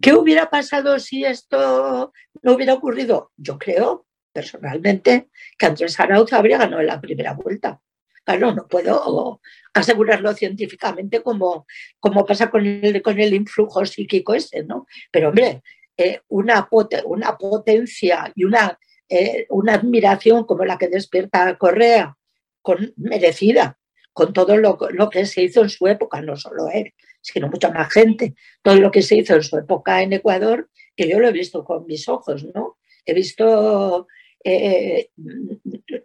¿Qué 0.00 0.12
hubiera 0.12 0.50
pasado 0.50 0.98
si 0.98 1.24
esto 1.24 2.12
no 2.42 2.52
hubiera 2.52 2.74
ocurrido? 2.74 3.32
Yo 3.36 3.58
creo, 3.58 4.06
personalmente, 4.32 5.30
que 5.56 5.66
Andrés 5.66 5.98
Arauz 6.00 6.32
habría 6.32 6.58
ganado 6.58 6.80
en 6.80 6.88
la 6.88 7.00
primera 7.00 7.32
vuelta. 7.34 7.80
Claro, 8.24 8.54
no 8.54 8.66
puedo 8.66 9.40
asegurarlo 9.74 10.32
científicamente 10.32 11.22
como, 11.22 11.66
como 12.00 12.24
pasa 12.24 12.50
con 12.50 12.64
el, 12.64 13.02
con 13.02 13.20
el 13.20 13.34
influjo 13.34 13.84
psíquico 13.84 14.34
ese, 14.34 14.64
¿no? 14.64 14.86
Pero 15.10 15.28
hombre, 15.28 15.62
eh, 15.96 16.20
una, 16.28 16.66
una 17.04 17.36
potencia 17.36 18.32
y 18.34 18.44
una, 18.44 18.78
eh, 19.08 19.46
una 19.50 19.74
admiración 19.74 20.44
como 20.44 20.64
la 20.64 20.78
que 20.78 20.88
despierta 20.88 21.58
Correa, 21.58 22.16
con, 22.62 22.94
merecida, 22.96 23.78
con 24.14 24.32
todo 24.32 24.56
lo, 24.56 24.78
lo, 24.90 25.10
que 25.10 25.26
se 25.26 25.42
hizo 25.42 25.62
en 25.62 25.68
su 25.68 25.86
época, 25.86 26.22
no 26.22 26.36
solo 26.36 26.70
él, 26.72 26.94
sino 27.20 27.48
mucha 27.48 27.70
más 27.70 27.92
gente, 27.92 28.34
todo 28.62 28.76
lo 28.76 28.90
que 28.90 29.02
se 29.02 29.16
hizo 29.16 29.34
en 29.34 29.42
su 29.42 29.58
época 29.58 30.02
en 30.02 30.14
Ecuador, 30.14 30.70
que 30.96 31.08
yo 31.08 31.18
lo 31.18 31.28
he 31.28 31.32
visto 31.32 31.62
con 31.62 31.84
mis 31.86 32.08
ojos, 32.08 32.46
¿no? 32.54 32.78
He 33.04 33.12
visto 33.12 34.06
eh, 34.44 35.08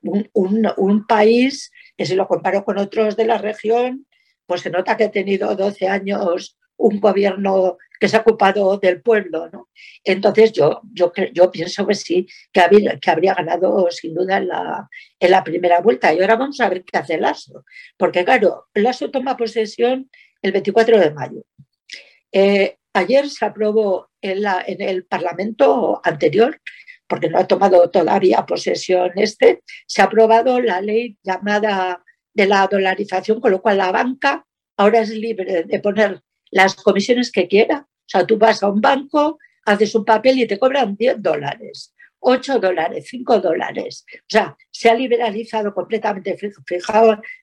un, 0.01 1.05
país 1.07 1.71
que 1.99 2.05
si 2.05 2.15
lo 2.15 2.29
comparo 2.29 2.63
con 2.63 2.77
otros 2.77 3.17
de 3.17 3.25
la 3.25 3.37
región, 3.37 4.07
pues 4.45 4.61
se 4.61 4.69
nota 4.69 4.95
que 4.95 5.03
ha 5.03 5.11
tenido 5.11 5.53
12 5.53 5.89
años 5.89 6.57
un 6.77 7.01
gobierno 7.01 7.77
que 7.99 8.07
se 8.07 8.15
ha 8.15 8.21
ocupado 8.21 8.77
del 8.77 9.01
pueblo. 9.01 9.49
¿no? 9.51 9.67
Entonces 10.05 10.53
yo, 10.53 10.79
yo, 10.93 11.11
yo 11.33 11.51
pienso 11.51 11.85
que 11.85 11.95
sí, 11.95 12.25
que 12.53 12.61
habría, 12.61 12.97
que 12.97 13.11
habría 13.11 13.33
ganado 13.33 13.91
sin 13.91 14.13
duda 14.13 14.37
en 14.37 14.47
la, 14.47 14.89
en 15.19 15.31
la 15.31 15.43
primera 15.43 15.81
vuelta. 15.81 16.13
Y 16.13 16.21
ahora 16.21 16.37
vamos 16.37 16.61
a 16.61 16.69
ver 16.69 16.85
qué 16.85 16.97
hace 16.97 17.17
Lasso, 17.17 17.65
porque 17.97 18.23
claro, 18.23 18.69
Lasso 18.75 19.11
toma 19.11 19.35
posesión 19.35 20.09
el 20.41 20.53
24 20.53 21.01
de 21.01 21.11
mayo. 21.11 21.43
Eh, 22.31 22.77
ayer 22.93 23.29
se 23.29 23.43
aprobó 23.43 24.09
en, 24.21 24.43
la, 24.43 24.63
en 24.65 24.81
el 24.81 25.03
Parlamento 25.03 25.99
anterior 26.05 26.61
porque 27.09 27.27
no 27.27 27.39
ha 27.39 27.47
tomado 27.47 27.89
todavía 27.89 28.45
posesión 28.45 29.11
este, 29.15 29.63
se 29.87 30.01
ha 30.01 30.05
aprobado 30.05 30.61
la 30.61 30.79
ley 30.79 31.17
llamada 31.23 32.03
de 32.33 32.45
la 32.45 32.67
dolarización, 32.67 33.41
con 33.41 33.51
lo 33.51 33.61
cual 33.61 33.79
la 33.79 33.91
banca 33.91 34.45
ahora 34.77 35.01
es 35.01 35.09
libre 35.09 35.63
de 35.63 35.79
poner 35.79 36.21
las 36.51 36.75
comisiones 36.75 37.31
que 37.31 37.47
quiera. 37.47 37.87
O 37.89 38.05
sea, 38.05 38.25
tú 38.25 38.37
vas 38.37 38.61
a 38.61 38.69
un 38.69 38.79
banco, 38.79 39.39
haces 39.65 39.93
un 39.95 40.05
papel 40.05 40.39
y 40.39 40.47
te 40.47 40.59
cobran 40.59 40.95
10 40.95 41.21
dólares, 41.21 41.95
8 42.19 42.59
dólares, 42.59 43.07
5 43.09 43.39
dólares. 43.39 44.05
O 44.13 44.29
sea, 44.29 44.55
se 44.69 44.89
ha 44.89 44.93
liberalizado 44.93 45.73
completamente. 45.73 46.37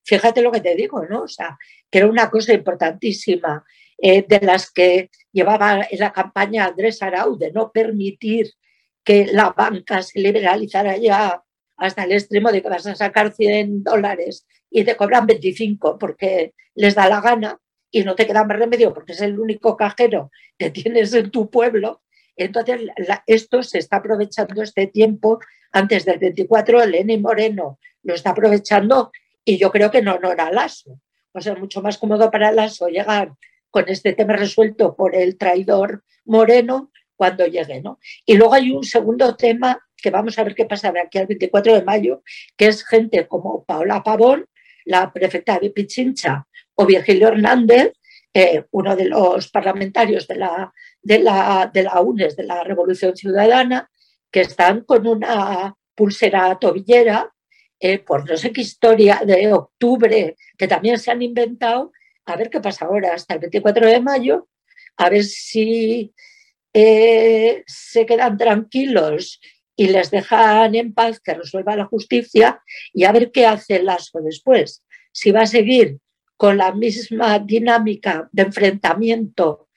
fíjate 0.04 0.42
lo 0.42 0.52
que 0.52 0.60
te 0.60 0.76
digo, 0.76 1.04
¿no? 1.04 1.22
O 1.22 1.28
sea, 1.28 1.58
que 1.90 1.98
era 1.98 2.06
una 2.06 2.30
cosa 2.30 2.52
importantísima 2.52 3.64
eh, 3.98 4.24
de 4.26 4.40
las 4.40 4.70
que 4.70 5.10
llevaba 5.32 5.86
en 5.90 5.98
la 5.98 6.12
campaña 6.12 6.66
Andrés 6.66 7.02
Arau 7.02 7.36
de 7.36 7.50
no 7.50 7.72
permitir 7.72 8.52
que 9.06 9.26
la 9.26 9.50
banca 9.50 10.02
se 10.02 10.18
liberalizara 10.18 10.96
ya 10.96 11.40
hasta 11.76 12.02
el 12.02 12.12
extremo 12.12 12.50
de 12.50 12.60
que 12.60 12.68
vas 12.68 12.86
a 12.88 12.96
sacar 12.96 13.32
100 13.32 13.84
dólares 13.84 14.46
y 14.68 14.82
te 14.82 14.96
cobran 14.96 15.26
25 15.26 15.96
porque 15.96 16.54
les 16.74 16.96
da 16.96 17.08
la 17.08 17.20
gana 17.20 17.60
y 17.88 18.02
no 18.02 18.16
te 18.16 18.26
queda 18.26 18.44
más 18.44 18.58
remedio 18.58 18.92
porque 18.92 19.12
es 19.12 19.20
el 19.20 19.38
único 19.38 19.76
cajero 19.76 20.32
que 20.58 20.70
tienes 20.70 21.14
en 21.14 21.30
tu 21.30 21.48
pueblo. 21.48 22.02
Entonces, 22.34 22.80
esto 23.26 23.62
se 23.62 23.78
está 23.78 23.98
aprovechando 23.98 24.60
este 24.60 24.88
tiempo 24.88 25.38
antes 25.70 26.04
del 26.04 26.18
24, 26.18 26.82
Eleni 26.82 27.16
Moreno 27.18 27.78
lo 28.02 28.14
está 28.14 28.30
aprovechando 28.30 29.12
y 29.44 29.56
yo 29.56 29.70
creo 29.70 29.92
que 29.92 30.02
no, 30.02 30.18
no 30.18 30.32
era 30.32 30.50
Lasso. 30.50 31.00
O 31.32 31.40
sea, 31.40 31.54
mucho 31.54 31.80
más 31.80 31.96
cómodo 31.98 32.28
para 32.28 32.50
Lasso 32.50 32.88
llegar 32.88 33.32
con 33.70 33.88
este 33.88 34.14
tema 34.14 34.32
resuelto 34.32 34.96
por 34.96 35.14
el 35.14 35.38
traidor 35.38 36.02
Moreno 36.24 36.90
cuando 37.16 37.46
llegue. 37.46 37.80
¿no? 37.80 37.98
Y 38.24 38.34
luego 38.36 38.54
hay 38.54 38.70
un 38.70 38.84
segundo 38.84 39.34
tema 39.36 39.80
que 39.96 40.10
vamos 40.10 40.38
a 40.38 40.44
ver 40.44 40.54
qué 40.54 40.66
pasa 40.66 40.92
de 40.92 41.00
aquí 41.00 41.18
al 41.18 41.26
24 41.26 41.74
de 41.74 41.82
mayo, 41.82 42.22
que 42.56 42.68
es 42.68 42.84
gente 42.84 43.26
como 43.26 43.64
Paola 43.64 44.02
Pavón, 44.02 44.46
la 44.84 45.12
prefecta 45.12 45.58
de 45.58 45.70
Pichincha, 45.70 46.46
o 46.74 46.86
Virgilio 46.86 47.28
Hernández, 47.28 47.92
eh, 48.32 48.66
uno 48.70 48.94
de 48.94 49.06
los 49.06 49.48
parlamentarios 49.48 50.28
de 50.28 50.36
la, 50.36 50.72
de, 51.02 51.18
la, 51.20 51.70
de 51.72 51.82
la 51.82 52.00
UNES, 52.00 52.36
de 52.36 52.44
la 52.44 52.62
Revolución 52.62 53.16
Ciudadana, 53.16 53.90
que 54.30 54.42
están 54.42 54.82
con 54.82 55.06
una 55.06 55.74
pulsera 55.94 56.58
tobillera 56.58 57.32
eh, 57.78 57.98
por 57.98 58.28
no 58.28 58.36
sé 58.36 58.52
qué 58.52 58.62
historia 58.62 59.22
de 59.24 59.52
octubre, 59.52 60.36
que 60.56 60.68
también 60.68 60.98
se 60.98 61.10
han 61.10 61.22
inventado, 61.22 61.92
a 62.24 62.36
ver 62.36 62.48
qué 62.48 62.60
pasa 62.60 62.86
ahora 62.86 63.14
hasta 63.14 63.34
el 63.34 63.40
24 63.40 63.86
de 63.86 64.00
mayo, 64.00 64.48
a 64.96 65.10
ver 65.10 65.24
si 65.24 66.14
eh, 66.78 67.64
se 67.66 68.04
quedan 68.04 68.36
tranquilos 68.36 69.40
y 69.74 69.88
les 69.88 70.10
dejan 70.10 70.74
en 70.74 70.92
paz 70.92 71.20
que 71.20 71.32
resuelva 71.32 71.74
la 71.74 71.86
justicia 71.86 72.60
y 72.92 73.04
a 73.04 73.12
ver 73.12 73.30
qué 73.32 73.46
hace 73.46 73.76
el 73.76 73.88
ASO 73.88 74.20
después. 74.20 74.84
Si 75.10 75.30
va 75.30 75.40
a 75.40 75.46
seguir 75.46 76.00
con 76.36 76.58
la 76.58 76.74
misma 76.74 77.38
dinámica 77.38 78.28
de 78.30 78.42
enfrentamiento 78.42 79.70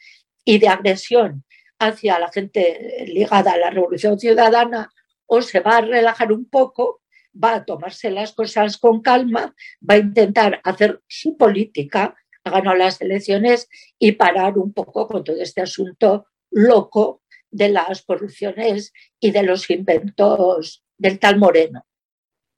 y 0.43 0.59
de 0.59 0.67
agresión 0.67 1.45
hacia 1.79 2.19
la 2.19 2.29
gente 2.33 3.05
ligada 3.07 3.53
a 3.53 3.57
la 3.57 3.69
revolución 3.69 4.19
ciudadana 4.19 4.91
o 5.25 5.41
se 5.41 5.62
va 5.62 5.77
a 5.77 5.81
relajar 5.81 6.33
un 6.33 6.49
poco, 6.49 7.01
va 7.31 7.55
a 7.55 7.63
tomarse 7.63 8.12
las 8.12 8.33
cosas 8.33 8.77
con 8.77 9.01
calma, 9.01 9.55
va 9.89 9.93
a 9.93 9.99
intentar 9.99 10.59
hacer 10.65 11.01
su 11.07 11.38
política, 11.38 12.13
ha 12.43 12.49
ganado 12.49 12.75
las 12.75 12.99
elecciones 12.99 13.69
y 13.97 14.12
parar 14.12 14.57
un 14.57 14.73
poco 14.73 15.07
con 15.07 15.23
todo 15.23 15.41
este 15.41 15.62
asunto 15.62 16.25
loco 16.51 17.23
de 17.51 17.69
las 17.69 18.03
corrupciones 18.03 18.93
y 19.19 19.31
de 19.31 19.43
los 19.43 19.69
inventos 19.69 20.83
del 20.97 21.19
tal 21.19 21.38
Moreno. 21.38 21.85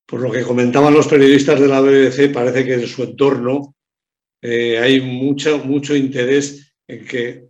Por 0.06 0.21
lo 0.21 0.32
que 0.32 0.43
comentaban 0.43 0.93
los 0.93 1.08
periodistas 1.08 1.60
de 1.60 1.67
la 1.67 1.80
BBC, 1.80 2.34
parece 2.34 2.65
que 2.65 2.73
en 2.73 2.88
su 2.88 3.04
entorno 3.04 3.75
eh, 4.41 4.77
hay 4.77 4.99
mucho, 4.99 5.60
mucho 5.60 5.95
interés 5.95 6.73
en 6.88 7.06
que 7.06 7.47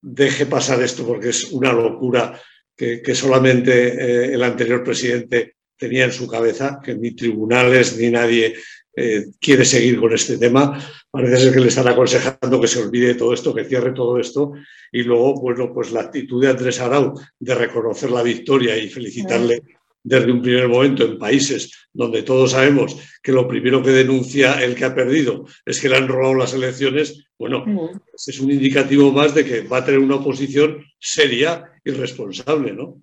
deje 0.00 0.46
pasar 0.46 0.82
esto, 0.82 1.06
porque 1.06 1.30
es 1.30 1.44
una 1.52 1.72
locura 1.72 2.40
que, 2.76 3.14
solamente 3.14 3.72
eh, 3.88 4.34
el 4.34 4.42
anterior 4.42 4.82
presidente 4.82 5.56
tenía 5.76 6.04
en 6.04 6.12
su 6.12 6.28
cabeza, 6.28 6.80
que 6.82 6.94
ni 6.94 7.12
tribunales 7.12 7.98
ni 7.98 8.10
nadie 8.10 8.54
eh, 8.96 9.26
quiere 9.40 9.64
seguir 9.64 9.98
con 9.98 10.12
este 10.12 10.38
tema. 10.38 10.78
Parece 11.10 11.36
ser 11.38 11.54
que 11.54 11.60
le 11.60 11.68
están 11.68 11.88
aconsejando 11.88 12.60
que 12.60 12.68
se 12.68 12.82
olvide 12.82 13.14
todo 13.14 13.32
esto, 13.32 13.54
que 13.54 13.64
cierre 13.64 13.92
todo 13.92 14.18
esto. 14.18 14.52
Y 14.92 15.02
luego, 15.02 15.34
bueno, 15.34 15.72
pues 15.72 15.92
la 15.92 16.02
actitud 16.02 16.42
de 16.42 16.50
Andrés 16.50 16.80
Arau 16.80 17.14
de 17.38 17.54
reconocer 17.54 18.10
la 18.10 18.22
victoria 18.22 18.76
y 18.76 18.88
felicitarle 18.88 19.62
desde 20.04 20.30
un 20.30 20.42
primer 20.42 20.68
momento 20.68 21.04
en 21.04 21.18
países 21.18 21.88
donde 21.92 22.22
todos 22.22 22.50
sabemos 22.50 22.96
que 23.22 23.32
lo 23.32 23.48
primero 23.48 23.82
que 23.82 23.90
denuncia 23.90 24.62
el 24.62 24.74
que 24.74 24.84
ha 24.84 24.94
perdido 24.94 25.46
es 25.64 25.80
que 25.80 25.88
le 25.88 25.96
han 25.96 26.08
robado 26.08 26.34
las 26.34 26.52
elecciones, 26.52 27.26
bueno, 27.38 27.64
pues 27.64 28.28
es 28.28 28.38
un 28.38 28.50
indicativo 28.50 29.10
más 29.10 29.34
de 29.34 29.44
que 29.44 29.62
va 29.62 29.78
a 29.78 29.84
tener 29.84 30.00
una 30.00 30.16
oposición 30.16 30.84
seria 30.98 31.64
y 31.82 31.90
responsable, 31.92 32.72
¿no? 32.72 33.00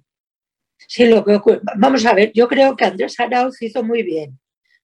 Sí, 0.88 1.08
lo 1.08 1.26
que 1.26 1.40
vamos 1.76 2.06
a 2.06 2.14
ver, 2.14 2.32
yo 2.34 2.48
creo 2.48 2.76
que 2.76 2.86
Andrés 2.86 3.20
Arauz 3.20 3.62
hizo 3.62 3.84
muy 3.84 4.04
bien, 4.04 4.40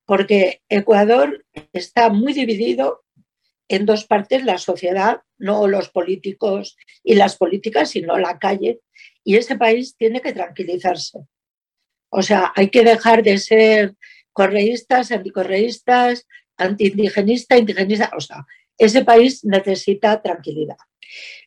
porque 0.07 0.61
Ecuador 0.69 1.45
está 1.73 2.09
muy 2.09 2.31
dividido 2.31 3.03
en 3.67 3.85
dos 3.85 4.05
partes, 4.05 4.45
la 4.45 4.57
sociedad, 4.57 5.21
no 5.37 5.67
los 5.67 5.89
políticos 5.89 6.77
y 7.03 7.15
las 7.15 7.35
políticas, 7.35 7.89
sino 7.89 8.17
la 8.17 8.39
calle, 8.39 8.79
y 9.25 9.35
ese 9.35 9.57
país 9.57 9.97
tiene 9.97 10.21
que 10.21 10.31
tranquilizarse. 10.31 11.19
O 12.09 12.21
sea, 12.21 12.53
hay 12.55 12.69
que 12.69 12.85
dejar 12.85 13.21
de 13.21 13.37
ser 13.37 13.95
correístas, 14.31 15.11
anticorreístas, 15.11 16.25
antiindigenistas, 16.55 17.59
indigenistas. 17.59 18.11
O 18.15 18.21
sea, 18.21 18.45
ese 18.77 19.03
país 19.03 19.43
necesita 19.43 20.21
tranquilidad. 20.21 20.77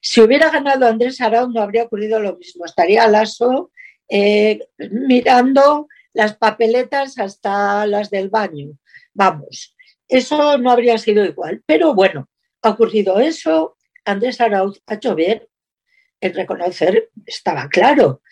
Si 0.03 0.21
hubiera 0.21 0.51
ganado 0.51 0.87
Andrés 0.87 1.19
Arauz 1.23 1.49
no 1.49 1.63
habría 1.63 1.85
ocurrido 1.85 2.21
lo 2.21 2.37
mismo. 2.37 2.67
Estaría 2.67 3.07
Lasso 3.07 3.71
eh, 4.07 4.59
mirando 4.91 5.89
las 6.13 6.37
papeletas 6.37 7.19
hasta 7.19 7.87
las 7.87 8.11
del 8.11 8.29
baño. 8.31 8.79
Vamos, 9.15 9.77
eso 10.09 10.59
no 10.59 10.71
habría 10.71 10.99
sido 10.99 11.25
igual. 11.25 11.63
Pero 11.67 11.95
bueno, 11.95 12.29
ha 12.63 12.71
ocurrido 12.71 13.21
eso. 13.21 13.77
Andrés 14.05 14.41
Arauz 14.41 14.83
ha 14.87 14.95
hecho 14.95 15.15
bien 15.15 15.47
en 16.21 16.35
reconocer, 16.35 17.11
estaba 17.25 17.69
claro. 17.69 18.23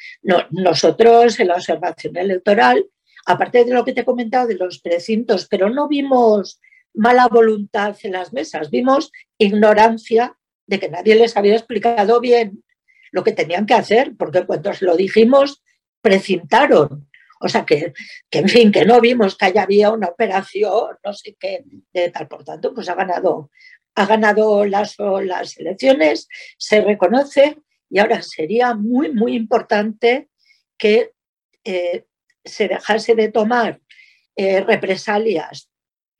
nosotros 0.50 1.40
en 1.40 1.48
la 1.48 1.54
observación 1.54 2.16
electoral, 2.16 2.84
aparte 3.26 3.64
de 3.64 3.72
lo 3.72 3.84
que 3.84 3.92
te 3.92 4.02
he 4.02 4.04
comentado 4.04 4.46
de 4.46 4.56
los 4.56 4.80
precintos, 4.80 5.46
pero 5.48 5.70
no 5.70 5.88
vimos 5.88 6.60
mala 6.94 7.28
voluntad 7.28 7.96
en 8.02 8.12
las 8.12 8.32
mesas, 8.32 8.70
vimos 8.70 9.12
ignorancia 9.38 10.36
de 10.66 10.78
que 10.78 10.88
nadie 10.88 11.14
les 11.14 11.36
había 11.36 11.54
explicado 11.54 12.20
bien 12.20 12.62
lo 13.10 13.24
que 13.24 13.32
tenían 13.32 13.66
que 13.66 13.74
hacer, 13.74 14.12
porque 14.18 14.44
cuando 14.44 14.72
se 14.74 14.84
lo 14.84 14.96
dijimos, 14.96 15.62
precintaron. 16.02 17.07
O 17.40 17.48
sea 17.48 17.64
que, 17.64 17.92
en 18.30 18.48
fin, 18.48 18.72
que 18.72 18.84
no 18.84 19.00
vimos 19.00 19.36
que 19.36 19.46
haya 19.46 19.62
había 19.62 19.90
una 19.90 20.08
operación, 20.08 20.96
no 21.04 21.12
sé 21.12 21.36
qué, 21.38 21.64
de 21.92 22.10
tal. 22.10 22.28
Por 22.28 22.44
tanto, 22.44 22.74
pues 22.74 22.88
ha 22.88 22.94
ganado, 22.94 23.50
ha 23.94 24.06
ganado 24.06 24.64
las, 24.64 24.96
las 24.98 25.56
elecciones, 25.58 26.28
se 26.56 26.80
reconoce 26.80 27.58
y 27.90 27.98
ahora 27.98 28.22
sería 28.22 28.74
muy, 28.74 29.12
muy 29.12 29.34
importante 29.34 30.28
que 30.76 31.12
eh, 31.64 32.04
se 32.44 32.68
dejase 32.68 33.14
de 33.14 33.30
tomar 33.30 33.80
eh, 34.36 34.60
represalias 34.60 35.70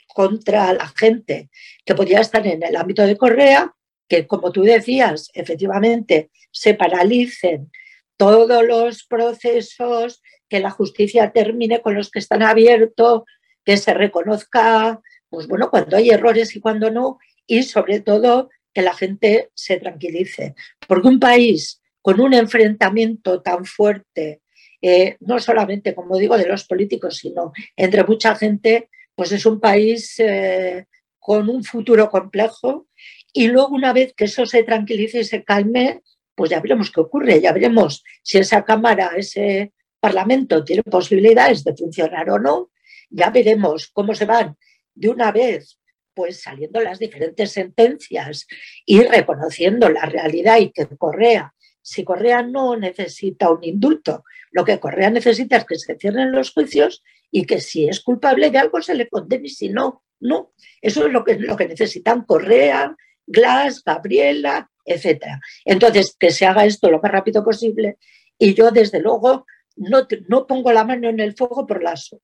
contra 0.09 0.73
la 0.73 0.89
gente 0.89 1.51
que 1.85 1.95
podía 1.95 2.21
estar 2.21 2.45
en 2.47 2.63
el 2.63 2.77
ámbito 2.77 3.07
de 3.07 3.17
Correa, 3.17 3.75
que 4.09 4.27
como 4.27 4.51
tú 4.51 4.63
decías, 4.63 5.31
efectivamente 5.35 6.31
se 6.51 6.75
paralicen 6.75 7.71
todos 8.17 8.65
los 8.67 9.05
procesos, 9.05 10.21
que 10.49 10.61
la 10.61 10.71
justicia 10.71 11.31
termine 11.33 11.81
con 11.81 11.95
los 11.95 12.11
que 12.11 12.19
están 12.19 12.43
abiertos, 12.43 13.23
que 13.65 13.77
se 13.77 13.95
reconozca, 13.95 15.01
pues 15.29 15.47
bueno, 15.47 15.71
cuando 15.71 15.97
hay 15.97 16.11
errores 16.11 16.57
y 16.57 16.61
cuando 16.61 16.91
no, 16.91 17.19
y 17.47 17.63
sobre 17.63 18.01
todo 18.01 18.51
que 18.73 18.83
la 18.83 18.95
gente 18.95 19.51
se 19.55 19.79
tranquilice. 19.79 20.55
Porque 20.87 21.09
un 21.09 21.21
país 21.21 21.81
con 22.01 22.21
un 22.21 22.33
enfrentamiento 22.35 23.43
tan 23.43 23.65
fuerte, 23.65 24.41
eh, 24.81 25.17
no 25.21 25.39
solamente, 25.41 25.95
como 25.95 26.17
digo, 26.17 26.39
de 26.39 26.47
los 26.47 26.65
políticos, 26.65 27.17
sino 27.17 27.53
entre 27.77 28.05
mucha 28.05 28.35
gente, 28.35 28.89
pues 29.15 29.33
es 29.33 29.45
un 29.45 29.61
país 29.61 30.15
eh, 30.19 30.87
con 31.19 31.51
un 31.51 31.65
futuro 31.65 32.09
complejo 32.09 32.87
y 33.33 33.49
luego 33.49 33.75
una 33.75 33.93
vez 33.93 34.15
que 34.15 34.25
eso 34.25 34.47
se 34.47 34.63
tranquilice 34.63 35.21
y 35.21 35.25
se 35.25 35.45
calme, 35.45 36.01
pues 36.35 36.51
ya 36.51 36.61
veremos 36.61 36.91
qué 36.91 37.01
ocurre, 37.01 37.41
ya 37.41 37.53
veremos 37.53 38.05
si 38.23 38.39
esa 38.39 38.65
Cámara, 38.65 39.11
ese 39.17 39.73
Parlamento 40.01 40.65
tiene 40.65 40.83
posibilidades 40.83 41.65
de 41.65 41.77
funcionar 41.77 42.31
o 42.31 42.39
no, 42.39 42.71
ya 43.11 43.31
veremos 43.31 43.89
cómo 43.93 44.15
se 44.15 44.25
van 44.25 44.57
de 44.95 45.09
una 45.09 45.33
vez 45.33 45.79
pues 46.15 46.43
saliendo 46.43 46.81
las 46.81 46.99
diferentes 46.99 47.53
sentencias 47.53 48.47
y 48.85 49.03
reconociendo 49.03 49.89
la 49.89 50.05
realidad 50.05 50.59
y 50.59 50.73
que 50.73 50.87
Correa, 50.97 51.55
si 51.81 52.03
Correa 52.03 52.43
no 52.43 52.77
necesita 52.77 53.51
un 53.51 53.63
indulto, 53.63 54.25
lo 54.51 54.65
que 54.65 54.81
Correa 54.81 55.11
necesita 55.11 55.59
es 55.59 55.65
que 55.65 55.79
se 55.79 55.97
cierren 55.97 56.33
los 56.33 56.51
juicios 56.51 57.05
y 57.31 57.47
que 57.47 57.61
si 57.61 57.89
es 57.89 58.01
culpable 58.01 58.51
de 58.51 58.59
algo 58.59 58.83
se 58.83 58.97
le 58.97 59.09
condene 59.09 59.47
y 59.47 59.51
si 59.51 59.69
no, 59.69 60.03
no. 60.19 60.53
Eso 60.83 61.07
es 61.07 61.13
lo 61.13 61.23
que, 61.23 61.39
lo 61.39 61.57
que 61.57 61.69
necesitan 61.69 62.25
Correa, 62.25 62.97
Glass, 63.25 63.85
Gabriela, 63.85 64.69
etc. 64.85 65.25
Entonces, 65.65 66.17
que 66.19 66.31
se 66.31 66.47
haga 66.47 66.65
esto 66.65 66.91
lo 66.91 67.01
más 67.01 67.13
rápido 67.13 67.45
posible 67.45 67.99
y 68.39 68.55
yo, 68.55 68.71
desde 68.71 69.01
luego, 69.01 69.47
no, 69.79 70.07
no 70.29 70.47
pongo 70.47 70.73
la 70.73 70.85
mano 70.85 71.09
en 71.09 71.21
el 71.21 71.35
fuego 71.35 71.67
por 71.67 71.83
lazo, 71.83 72.21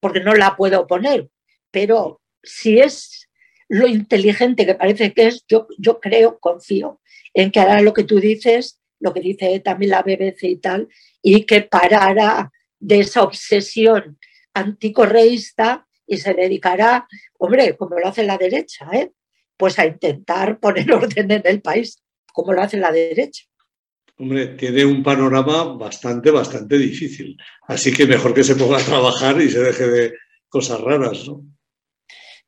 porque 0.00 0.20
no 0.20 0.34
la 0.34 0.56
puedo 0.56 0.86
poner, 0.86 1.28
pero 1.70 2.20
si 2.42 2.78
es 2.78 3.28
lo 3.68 3.86
inteligente 3.86 4.66
que 4.66 4.74
parece 4.74 5.12
que 5.12 5.28
es, 5.28 5.44
yo, 5.46 5.68
yo 5.78 6.00
creo, 6.00 6.38
confío 6.38 7.00
en 7.34 7.50
que 7.50 7.60
hará 7.60 7.80
lo 7.82 7.92
que 7.92 8.04
tú 8.04 8.18
dices, 8.18 8.80
lo 9.00 9.12
que 9.12 9.20
dice 9.20 9.60
también 9.60 9.90
la 9.90 10.02
BBC 10.02 10.44
y 10.44 10.56
tal, 10.56 10.88
y 11.22 11.44
que 11.44 11.62
parará 11.62 12.50
de 12.78 13.00
esa 13.00 13.22
obsesión 13.22 14.18
anticorreísta 14.54 15.86
y 16.06 16.16
se 16.16 16.34
dedicará, 16.34 17.06
hombre, 17.38 17.76
como 17.76 17.98
lo 17.98 18.08
hace 18.08 18.24
la 18.24 18.38
derecha, 18.38 18.88
¿eh? 18.92 19.12
pues 19.56 19.78
a 19.78 19.86
intentar 19.86 20.58
poner 20.58 20.90
orden 20.94 21.30
en 21.30 21.42
el 21.44 21.60
país, 21.60 22.02
como 22.32 22.52
lo 22.52 22.62
hace 22.62 22.78
la 22.78 22.90
derecha. 22.90 23.44
Hombre, 24.18 24.48
tiene 24.48 24.84
un 24.84 25.02
panorama 25.02 25.64
bastante, 25.74 26.30
bastante 26.30 26.76
difícil. 26.76 27.36
Así 27.68 27.92
que 27.92 28.06
mejor 28.06 28.34
que 28.34 28.42
se 28.42 28.56
ponga 28.56 28.78
a 28.78 28.84
trabajar 28.84 29.40
y 29.40 29.48
se 29.48 29.60
deje 29.60 29.86
de 29.86 30.14
cosas 30.48 30.80
raras, 30.80 31.26
¿no? 31.28 31.44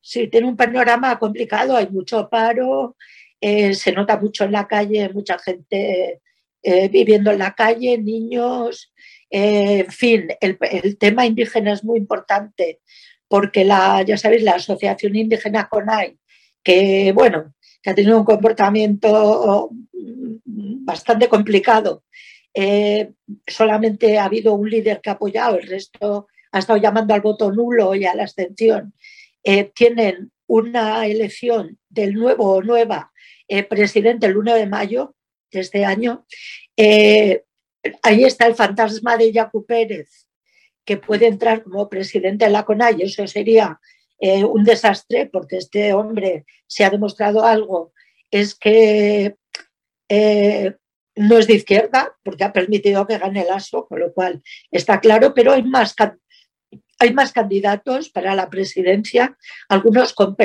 Sí, 0.01 0.27
tiene 0.27 0.47
un 0.47 0.57
panorama 0.57 1.17
complicado, 1.17 1.77
hay 1.77 1.87
mucho 1.87 2.27
paro, 2.29 2.97
eh, 3.39 3.73
se 3.73 3.91
nota 3.91 4.17
mucho 4.17 4.43
en 4.43 4.51
la 4.51 4.67
calle, 4.67 5.09
mucha 5.13 5.37
gente 5.39 6.21
eh, 6.63 6.89
viviendo 6.89 7.31
en 7.31 7.39
la 7.39 7.53
calle, 7.53 7.97
niños, 7.97 8.91
eh, 9.29 9.85
en 9.85 9.91
fin, 9.91 10.27
el, 10.41 10.57
el, 10.59 10.97
tema 10.97 11.25
indígena 11.25 11.71
es 11.71 11.83
muy 11.83 11.99
importante 11.99 12.81
porque 13.27 13.63
la, 13.63 14.01
ya 14.01 14.17
sabéis, 14.17 14.43
la 14.43 14.55
Asociación 14.55 15.15
Indígena 15.15 15.69
CONAI, 15.69 16.17
que 16.61 17.13
bueno, 17.13 17.53
que 17.81 17.89
ha 17.89 17.95
tenido 17.95 18.17
un 18.17 18.25
comportamiento 18.25 19.71
bastante 20.45 21.27
complicado. 21.27 22.03
Eh, 22.53 23.11
solamente 23.47 24.17
ha 24.17 24.25
habido 24.25 24.53
un 24.53 24.69
líder 24.69 24.99
que 25.01 25.09
ha 25.09 25.13
apoyado, 25.13 25.57
el 25.57 25.67
resto 25.67 26.27
ha 26.51 26.59
estado 26.59 26.79
llamando 26.79 27.13
al 27.13 27.21
voto 27.21 27.51
nulo 27.51 27.95
y 27.95 28.05
a 28.05 28.13
la 28.13 28.23
abstención. 28.23 28.93
Eh, 29.43 29.71
tienen 29.73 30.31
una 30.47 31.07
elección 31.07 31.79
del 31.89 32.13
nuevo 32.13 32.55
o 32.55 32.61
nueva 32.61 33.11
eh, 33.47 33.63
presidente 33.63 34.27
el 34.27 34.37
1 34.37 34.55
de 34.55 34.67
mayo 34.67 35.15
de 35.51 35.61
este 35.61 35.85
año. 35.85 36.25
ahí 36.77 38.23
está 38.23 38.47
el 38.47 38.55
fantasma 38.55 39.17
de 39.17 39.31
Yacu 39.31 39.65
Pérez, 39.65 40.27
que 40.85 40.97
puede 40.97 41.27
entrar 41.27 41.63
como 41.63 41.89
presidente 41.89 42.45
de 42.45 42.51
la 42.51 42.63
CONAI. 42.65 43.01
Eso 43.01 43.25
sería 43.27 43.79
un 44.21 44.63
desastre 44.63 45.25
porque 45.25 45.57
este 45.57 45.93
hombre 45.93 46.45
se 46.67 46.83
ha 46.83 46.89
demostrado 46.89 47.43
algo, 47.43 47.91
es 48.29 48.55
que 48.55 49.35
no 51.15 51.37
es 51.37 51.47
de 51.47 51.55
izquierda, 51.55 52.15
porque 52.23 52.43
ha 52.43 52.53
permitido 52.53 53.05
que 53.07 53.17
gane 53.17 53.41
el 53.41 53.49
ASO, 53.49 53.85
con 53.87 53.99
lo 53.99 54.13
cual 54.13 54.41
está 54.71 54.99
claro, 54.99 55.33
pero 55.33 55.53
hay 55.53 55.63
más, 55.63 55.95
hay 56.99 57.13
más 57.13 57.31
candidatos 57.31 58.09
para 58.09 58.35
la 58.35 58.49
presidencia, 58.49 59.37
algunos 59.67 60.13
con, 60.13 60.35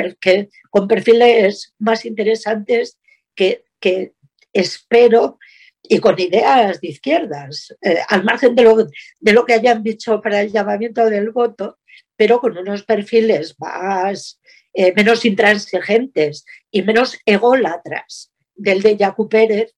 con 0.69 0.87
perfiles 0.87 1.73
más 1.79 2.05
interesantes 2.05 2.99
que, 3.35 3.65
que, 3.79 4.13
espero 4.53 5.37
y 5.83 5.99
con 5.99 6.19
ideas 6.19 6.81
de 6.81 6.87
izquierdas, 6.87 7.75
eh, 7.81 7.99
al 8.09 8.23
margen 8.23 8.55
de 8.55 8.63
lo, 8.63 8.75
de 8.75 9.33
lo 9.33 9.45
que 9.45 9.53
hayan 9.53 9.83
dicho 9.83 10.19
para 10.19 10.41
el 10.41 10.51
llamamiento 10.51 11.05
del 11.05 11.29
voto, 11.29 11.77
pero 12.17 12.41
con 12.41 12.57
unos 12.57 12.83
perfiles 12.83 13.55
más, 13.59 14.41
eh, 14.73 14.93
menos 14.95 15.23
intransigentes 15.25 16.45
y 16.69 16.81
menos 16.81 17.17
ególatras 17.25 18.31
del 18.55 18.81
de 18.81 18.97
Yacu 18.97 19.29
Pérez, 19.29 19.73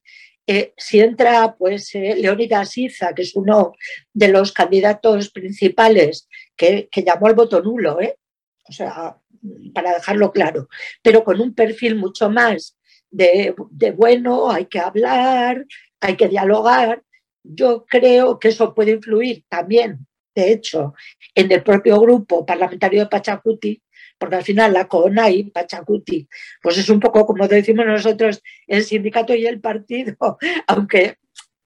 eh, 0.47 0.73
si 0.78 0.99
entra 0.99 1.56
pues 1.56 1.93
eh, 1.93 2.15
Iza, 2.75 3.13
que 3.13 3.21
es 3.21 3.36
uno 3.36 3.73
de 4.12 4.30
los 4.30 4.52
candidatos 4.52 5.30
principales 5.30 6.28
que, 6.58 6.89
llamó 7.06 7.28
al 7.28 7.36
voto 7.36 7.62
nulo, 7.62 8.02
¿eh? 8.02 8.17
o 8.67 8.71
sea, 8.71 9.15
para 9.75 9.93
dejarlo 9.93 10.32
claro, 10.32 10.67
pero 11.04 11.23
con 11.23 11.39
un 11.39 11.54
perfil 11.54 11.95
mucho 11.95 12.32
más 12.32 12.78
de, 13.12 13.54
bueno, 13.95 14.49
hay 14.49 14.65
que 14.65 14.80
hablar, 14.80 15.65
hay 15.99 16.15
que 16.15 16.28
dialogar. 16.28 17.04
Yo 17.43 17.86
creo 17.86 18.39
que 18.39 18.49
eso 18.49 18.73
puede 18.73 18.91
influir 18.91 19.45
también, 19.49 20.08
hecho, 20.39 20.93
en 21.36 21.52
el 21.52 21.63
propio 21.63 21.99
grupo 21.99 22.45
parlamentario 22.45 23.02
de 23.02 23.08
Pachacuti, 23.08 23.82
porque 24.17 24.36
al 24.36 24.43
final 24.43 24.73
la 24.73 24.88
CONAI, 24.88 25.52
Pachacuti, 25.52 26.28
pues 26.62 26.78
es 26.78 26.89
un 26.89 26.99
poco 26.99 27.25
como 27.25 27.47
decimos 27.47 27.86
nosotros, 27.86 28.41
el 28.67 28.84
sindicato 28.84 29.34
y 29.34 29.47
el 29.47 29.60
partido, 29.62 30.15
aunque 30.67 31.17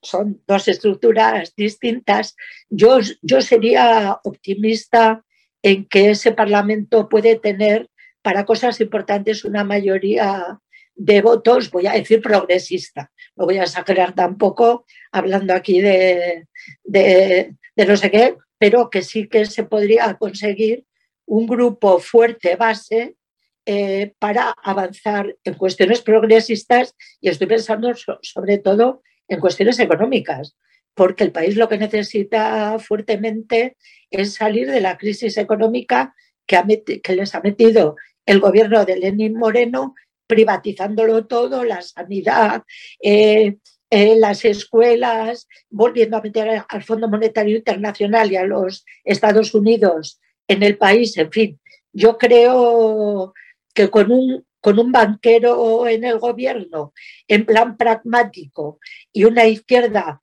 son 0.01 0.41
dos 0.47 0.67
estructuras 0.67 1.55
distintas. 1.55 2.35
Yo, 2.69 2.99
yo 3.21 3.41
sería 3.41 4.19
optimista 4.23 5.23
en 5.61 5.85
que 5.85 6.11
ese 6.11 6.33
Parlamento 6.33 7.09
puede 7.09 7.37
tener 7.37 7.89
para 8.21 8.45
cosas 8.45 8.79
importantes 8.81 9.45
una 9.45 9.63
mayoría 9.63 10.59
de 10.95 11.21
votos, 11.21 11.71
voy 11.71 11.87
a 11.87 11.93
decir 11.93 12.21
progresista, 12.21 13.11
no 13.35 13.45
voy 13.45 13.57
a 13.57 13.63
exagerar 13.63 14.13
tampoco 14.13 14.85
hablando 15.11 15.53
aquí 15.53 15.81
de, 15.81 16.47
de, 16.83 17.55
no 17.75 17.97
sé 17.97 18.11
qué, 18.11 18.37
pero 18.63 18.89
que 18.89 19.01
sí 19.01 19.27
que 19.27 19.45
se 19.45 19.65
podría 19.65 20.13
conseguir 20.13 20.85
un 21.25 21.47
grupo 21.47 21.99
fuerte 21.99 22.55
base 22.55 23.17
eh, 23.65 24.13
para 24.19 24.55
avanzar 24.63 25.35
en 25.43 25.55
cuestiones 25.55 25.99
progresistas 25.99 26.95
y 27.19 27.27
estoy 27.27 27.47
pensando 27.47 27.91
sobre 28.21 28.59
todo 28.59 29.01
en 29.27 29.41
cuestiones 29.41 29.79
económicas, 29.79 30.55
porque 30.93 31.25
el 31.25 31.33
país 31.33 31.57
lo 31.57 31.67
que 31.67 31.77
necesita 31.77 32.79
fuertemente 32.79 33.75
es 34.09 34.35
salir 34.35 34.71
de 34.71 34.79
la 34.79 34.97
crisis 34.97 35.37
económica 35.37 36.15
que, 36.47 37.03
les 37.17 37.35
ha 37.35 37.41
metido 37.41 37.97
el 38.25 38.39
gobierno 38.39 38.85
de 38.85 38.95
Lenín 38.95 39.33
Moreno, 39.33 39.93
privatizándolo 40.25 41.25
todo, 41.25 41.65
la 41.65 41.81
sanidad, 41.81 42.63
eh, 43.01 43.57
las 43.93 44.43
escuelas, 44.43 45.47
volviendo 45.69 46.17
a 46.17 46.21
meter 46.21 46.63
al 46.67 46.83
Fondo 46.83 47.07
Monetario 47.07 47.57
Internacional 47.57 48.31
y 48.31 48.35
a 48.35 48.45
los 48.45 48.85
Estados 49.03 49.53
Unidos 49.53 50.19
en 50.47 50.63
el 50.63 50.77
país, 50.77 51.15
en 51.17 51.31
fin. 51.31 51.59
Yo 51.91 52.17
creo 52.17 53.33
que 53.73 53.89
con 53.89 54.11
un, 54.11 54.45
con 54.59 54.79
un 54.79 54.91
banquero 54.91 55.87
en 55.87 56.03
el 56.05 56.17
gobierno, 56.17 56.93
en 57.27 57.45
plan 57.45 57.77
pragmático, 57.77 58.79
y 59.11 59.25
una 59.25 59.45
izquierda 59.45 60.21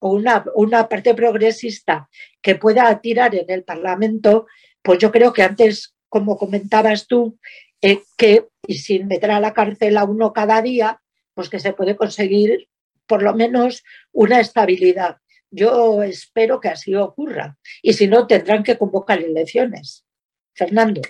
o 0.00 0.14
una, 0.14 0.44
una 0.56 0.88
parte 0.88 1.14
progresista 1.14 2.08
que 2.40 2.56
pueda 2.56 3.00
tirar 3.00 3.34
en 3.36 3.48
el 3.48 3.62
Parlamento, 3.62 4.46
pues 4.82 4.98
yo 4.98 5.12
creo 5.12 5.32
que 5.32 5.42
antes, 5.42 5.94
como 6.08 6.36
comentabas 6.36 7.06
tú, 7.06 7.38
eh, 7.80 8.02
que 8.16 8.48
y 8.66 8.74
sin 8.78 9.06
meter 9.06 9.30
a 9.30 9.40
la 9.40 9.54
cárcel 9.54 9.96
a 9.96 10.04
uno 10.04 10.32
cada 10.32 10.60
día, 10.60 11.00
pues 11.34 11.48
que 11.48 11.60
se 11.60 11.72
puede 11.72 11.96
conseguir 11.96 12.68
por 13.12 13.22
lo 13.22 13.34
menos 13.34 13.84
una 14.12 14.40
estabilidad. 14.40 15.18
Yo 15.50 16.02
espero 16.02 16.58
que 16.58 16.70
así 16.70 16.94
ocurra. 16.94 17.58
Y 17.82 17.92
si 17.92 18.06
no, 18.06 18.26
tendrán 18.26 18.62
que 18.62 18.78
convocar 18.78 19.20
elecciones. 19.20 20.06
Fernando. 20.54 21.02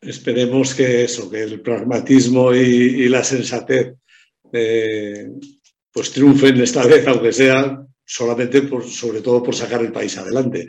Esperemos 0.00 0.76
que 0.76 1.02
eso, 1.02 1.28
que 1.28 1.42
el 1.42 1.60
pragmatismo 1.60 2.54
y, 2.54 3.08
la 3.08 3.24
sensatez 3.24 3.94
eh, 4.52 5.26
pues 5.90 6.12
triunfen 6.12 6.60
esta 6.60 6.86
vez, 6.86 7.04
aunque 7.08 7.32
sea 7.32 7.84
solamente 8.04 8.62
por, 8.62 8.84
sobre 8.84 9.20
todo 9.20 9.42
por 9.42 9.56
sacar 9.56 9.80
el 9.80 9.90
país 9.90 10.16
adelante. 10.18 10.68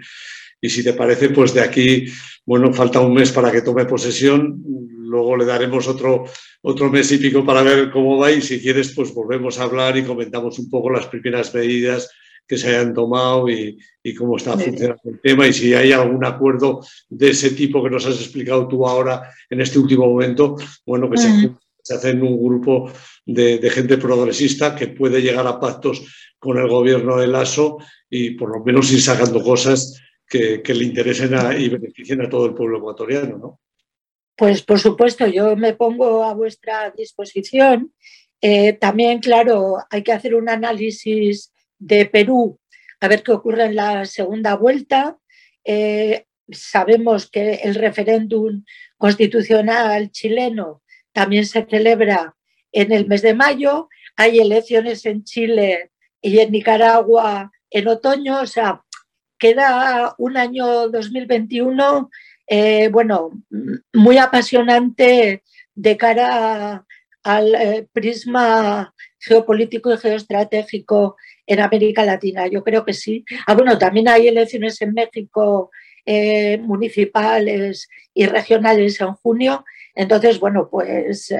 Y 0.59 0.67
si 0.67 0.83
te 0.83 0.93
parece, 0.93 1.29
pues 1.29 1.53
de 1.53 1.61
aquí, 1.61 2.07
bueno, 2.43 2.73
falta 2.73 3.01
un 3.01 3.13
mes 3.13 3.31
para 3.31 3.51
que 3.51 3.61
tome 3.61 3.85
posesión, 3.85 4.63
luego 5.11 5.37
le 5.37 5.45
daremos 5.45 5.87
otro, 5.87 6.23
otro 6.61 6.89
mes 6.89 7.11
y 7.11 7.17
pico 7.17 7.45
para 7.45 7.61
ver 7.61 7.91
cómo 7.91 8.17
va 8.17 8.31
y 8.31 8.41
si 8.41 8.59
quieres, 8.59 8.93
pues 8.95 9.13
volvemos 9.13 9.59
a 9.59 9.63
hablar 9.63 9.97
y 9.97 10.03
comentamos 10.03 10.57
un 10.57 10.69
poco 10.69 10.89
las 10.89 11.07
primeras 11.07 11.53
medidas 11.53 12.09
que 12.47 12.57
se 12.57 12.69
hayan 12.69 12.93
tomado 12.93 13.47
y, 13.49 13.77
cómo 14.17 14.37
está 14.37 14.57
funcionando 14.57 15.01
el 15.05 15.21
tema 15.21 15.47
y 15.47 15.53
si 15.53 15.73
hay 15.73 15.91
algún 15.91 16.25
acuerdo 16.25 16.81
de 17.09 17.29
ese 17.29 17.51
tipo 17.51 17.83
que 17.83 17.89
nos 17.89 18.05
has 18.05 18.15
explicado 18.15 18.67
tú 18.67 18.87
ahora 18.87 19.21
en 19.49 19.61
este 19.61 19.79
último 19.79 20.07
momento, 20.07 20.55
bueno, 20.85 21.09
que 21.09 21.17
se, 21.17 21.51
se 21.83 21.93
hace 21.93 22.09
en 22.09 22.23
un 22.23 22.43
grupo 22.43 22.91
de, 23.25 23.69
gente 23.69 23.97
progresista 23.97 24.75
que 24.75 24.87
puede 24.87 25.21
llegar 25.21 25.47
a 25.47 25.59
pactos 25.59 26.03
con 26.39 26.57
el 26.57 26.67
gobierno 26.67 27.17
de 27.17 27.27
Lasso 27.27 27.77
y 28.09 28.31
por 28.31 28.49
lo 28.49 28.63
menos 28.63 28.91
ir 28.91 29.01
sacando 29.01 29.41
cosas 29.43 30.01
que, 30.27 30.61
le 30.65 30.83
interesen 30.83 31.33
y 31.59 31.69
beneficien 31.69 32.21
a 32.21 32.29
todo 32.29 32.45
el 32.45 32.53
pueblo 32.53 32.77
ecuatoriano, 32.77 33.37
¿no? 33.37 33.59
Pues 34.35 34.63
por 34.63 34.79
supuesto, 34.79 35.27
yo 35.27 35.55
me 35.55 35.73
pongo 35.73 36.23
a 36.23 36.33
vuestra 36.33 36.91
disposición. 36.91 37.93
Eh, 38.41 38.73
también, 38.73 39.19
claro, 39.19 39.77
hay 39.89 40.03
que 40.03 40.11
hacer 40.11 40.35
un 40.35 40.49
análisis 40.49 41.53
de 41.77 42.05
Perú, 42.05 42.59
a 42.99 43.07
ver 43.07 43.23
qué 43.23 43.31
ocurre 43.31 43.65
en 43.65 43.75
la 43.75 44.05
segunda 44.05 44.55
vuelta. 44.55 45.17
Eh, 45.63 46.25
sabemos 46.49 47.29
que 47.29 47.55
el 47.63 47.75
referéndum 47.75 48.63
constitucional 48.97 50.11
chileno 50.11 50.81
también 51.11 51.45
se 51.45 51.65
celebra 51.65 52.35
en 52.71 52.91
el 52.91 53.07
mes 53.07 53.21
de 53.21 53.33
mayo. 53.33 53.89
Hay 54.15 54.39
elecciones 54.39 55.05
en 55.05 55.23
Chile 55.23 55.91
y 56.21 56.39
en 56.39 56.51
Nicaragua 56.51 57.51
en 57.69 57.87
otoño. 57.87 58.41
O 58.41 58.47
sea, 58.47 58.81
queda 59.37 60.13
un 60.17 60.37
año 60.37 60.89
2021, 60.89 62.09
eh, 62.47 62.89
bueno, 62.89 63.31
muy 63.93 64.17
apasionante 64.17 65.43
de 65.75 65.97
cara 65.97 66.85
al 67.23 67.55
eh, 67.55 67.87
prisma 67.91 68.93
geopolítico 69.19 69.93
y 69.93 69.97
geoestratégico 69.97 71.17
en 71.45 71.59
América 71.59 72.03
Latina. 72.03 72.47
Yo 72.47 72.63
creo 72.63 72.83
que 72.83 72.93
sí. 72.93 73.23
Ah, 73.45 73.53
bueno, 73.53 73.77
también 73.77 74.07
hay 74.07 74.27
elecciones 74.27 74.81
en 74.81 74.93
México 74.93 75.69
eh, 76.05 76.57
municipales 76.57 77.87
y 78.13 78.25
regionales 78.25 78.99
en 79.01 79.13
junio. 79.13 79.63
Entonces, 79.93 80.39
bueno, 80.39 80.69
pues 80.69 81.33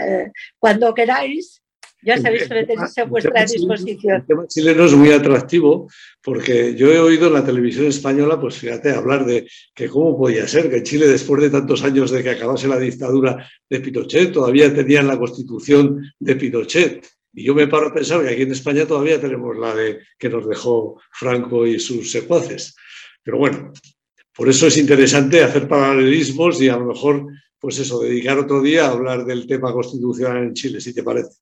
cuando 0.60 0.94
queráis, 0.94 1.61
ya 2.04 2.18
sabéis 2.18 2.48
que 2.48 2.64
tenéis 2.66 2.98
a 2.98 3.06
vuestra 3.06 3.46
disposición. 3.46 4.16
El 4.16 4.26
tema 4.26 4.48
chileno 4.48 4.86
es 4.86 4.94
muy 4.94 5.12
atractivo 5.12 5.90
porque 6.22 6.76
yo 6.76 6.92
he 6.92 7.00
oído 7.00 7.28
en 7.28 7.34
la 7.34 7.44
televisión 7.44 7.86
española, 7.86 8.40
pues 8.40 8.58
fíjate, 8.58 8.92
hablar 8.92 9.26
de 9.26 9.48
que 9.74 9.88
cómo 9.88 10.18
podía 10.18 10.48
ser 10.48 10.70
que 10.70 10.84
Chile, 10.84 11.08
después 11.08 11.42
de 11.42 11.50
tantos 11.50 11.84
años 11.84 12.12
de 12.12 12.24
que 12.24 12.32
acabase 12.32 12.68
la 12.68 12.80
dictadura 12.80 13.48
de 13.70 13.80
Pinochet, 13.80 14.32
todavía 14.32 14.74
tenían 14.74 15.08
la 15.08 15.18
constitución 15.18 16.02
de 16.20 16.36
Pinochet. 16.36 17.08
Y 17.34 17.46
yo 17.46 17.56
me 17.56 17.68
paro 17.68 17.88
a 17.88 17.94
pensar 17.94 18.22
que 18.22 18.30
aquí 18.30 18.42
en 18.42 18.52
España 18.52 18.86
todavía 18.86 19.20
tenemos 19.22 19.58
la 19.58 19.74
de 19.74 20.00
que 20.18 20.30
nos 20.30 20.48
dejó 20.48 21.00
Franco 21.12 21.66
y 21.66 21.80
sus 21.80 22.12
secuaces. 22.12 22.76
Pero 23.24 23.38
bueno, 23.38 23.72
por 24.36 24.50
eso 24.50 24.68
es 24.68 24.78
interesante 24.78 25.44
hacer 25.44 25.68
paralelismos 25.68 26.62
y 26.62 26.70
a 26.70 26.78
lo 26.78 26.88
mejor, 26.88 27.28
pues 27.60 27.80
eso, 27.80 28.02
dedicar 28.02 28.38
otro 28.38 28.62
día 28.62 28.88
a 28.88 28.92
hablar 28.92 29.26
del 29.26 29.48
tema 29.48 29.72
constitucional 29.72 30.44
en 30.44 30.54
Chile, 30.54 30.82
si 30.82 30.94
te 30.94 31.04
parece. 31.04 31.38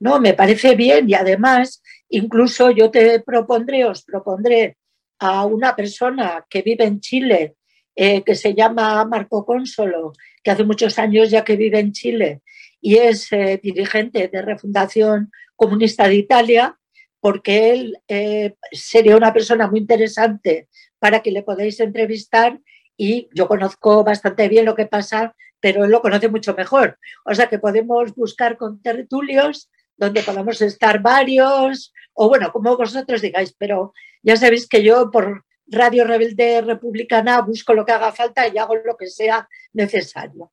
No, 0.00 0.20
me 0.20 0.34
parece 0.34 0.74
bien 0.74 1.08
y 1.08 1.14
además, 1.14 1.82
incluso 2.08 2.70
yo 2.70 2.90
te 2.90 3.20
propondré, 3.20 3.84
os 3.84 4.02
propondré 4.02 4.76
a 5.18 5.44
una 5.46 5.76
persona 5.76 6.44
que 6.48 6.62
vive 6.62 6.84
en 6.84 7.00
Chile, 7.00 7.54
eh, 7.94 8.22
que 8.22 8.34
se 8.34 8.54
llama 8.54 9.04
Marco 9.04 9.44
Consolo, 9.44 10.12
que 10.42 10.50
hace 10.50 10.64
muchos 10.64 10.98
años 10.98 11.30
ya 11.30 11.44
que 11.44 11.56
vive 11.56 11.78
en 11.78 11.92
Chile 11.92 12.42
y 12.80 12.96
es 12.96 13.32
eh, 13.32 13.60
dirigente 13.62 14.28
de 14.28 14.42
Refundación 14.42 15.30
Comunista 15.54 16.08
de 16.08 16.16
Italia, 16.16 16.76
porque 17.20 17.70
él 17.70 17.98
eh, 18.08 18.54
sería 18.72 19.16
una 19.16 19.32
persona 19.32 19.68
muy 19.68 19.78
interesante 19.78 20.68
para 20.98 21.20
que 21.20 21.30
le 21.30 21.44
podáis 21.44 21.78
entrevistar 21.78 22.58
y 22.96 23.28
yo 23.32 23.46
conozco 23.46 24.02
bastante 24.02 24.48
bien 24.48 24.64
lo 24.64 24.74
que 24.74 24.86
pasa, 24.86 25.36
pero 25.62 25.84
él 25.84 25.90
lo 25.90 26.02
conoce 26.02 26.28
mucho 26.28 26.54
mejor. 26.54 26.98
O 27.24 27.34
sea 27.34 27.48
que 27.48 27.58
podemos 27.58 28.14
buscar 28.14 28.58
con 28.58 28.82
tertulios 28.82 29.70
donde 29.96 30.22
podamos 30.22 30.60
estar 30.60 31.00
varios, 31.00 31.94
o 32.12 32.28
bueno, 32.28 32.50
como 32.52 32.76
vosotros 32.76 33.22
digáis, 33.22 33.54
pero 33.56 33.94
ya 34.22 34.36
sabéis 34.36 34.68
que 34.68 34.82
yo 34.82 35.10
por 35.10 35.44
Radio 35.68 36.04
Rebelde 36.04 36.60
Republicana 36.62 37.40
busco 37.42 37.72
lo 37.72 37.84
que 37.84 37.92
haga 37.92 38.12
falta 38.12 38.48
y 38.48 38.58
hago 38.58 38.74
lo 38.76 38.96
que 38.96 39.06
sea 39.06 39.48
necesario. 39.72 40.52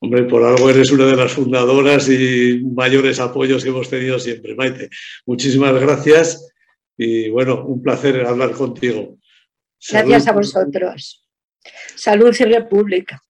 Hombre, 0.00 0.24
por 0.24 0.44
algo 0.44 0.68
eres 0.68 0.90
una 0.90 1.06
de 1.06 1.16
las 1.16 1.32
fundadoras 1.32 2.08
y 2.08 2.60
mayores 2.64 3.20
apoyos 3.20 3.62
que 3.62 3.70
hemos 3.70 3.88
tenido 3.88 4.18
siempre, 4.18 4.54
Maite. 4.54 4.90
Muchísimas 5.24 5.80
gracias 5.80 6.52
y 6.96 7.30
bueno, 7.30 7.64
un 7.64 7.82
placer 7.82 8.26
hablar 8.26 8.50
contigo. 8.50 9.16
Gracias 9.90 10.28
a 10.28 10.32
vosotros. 10.32 11.26
Salud 11.94 12.34
y 12.38 12.44
República. 12.44 13.22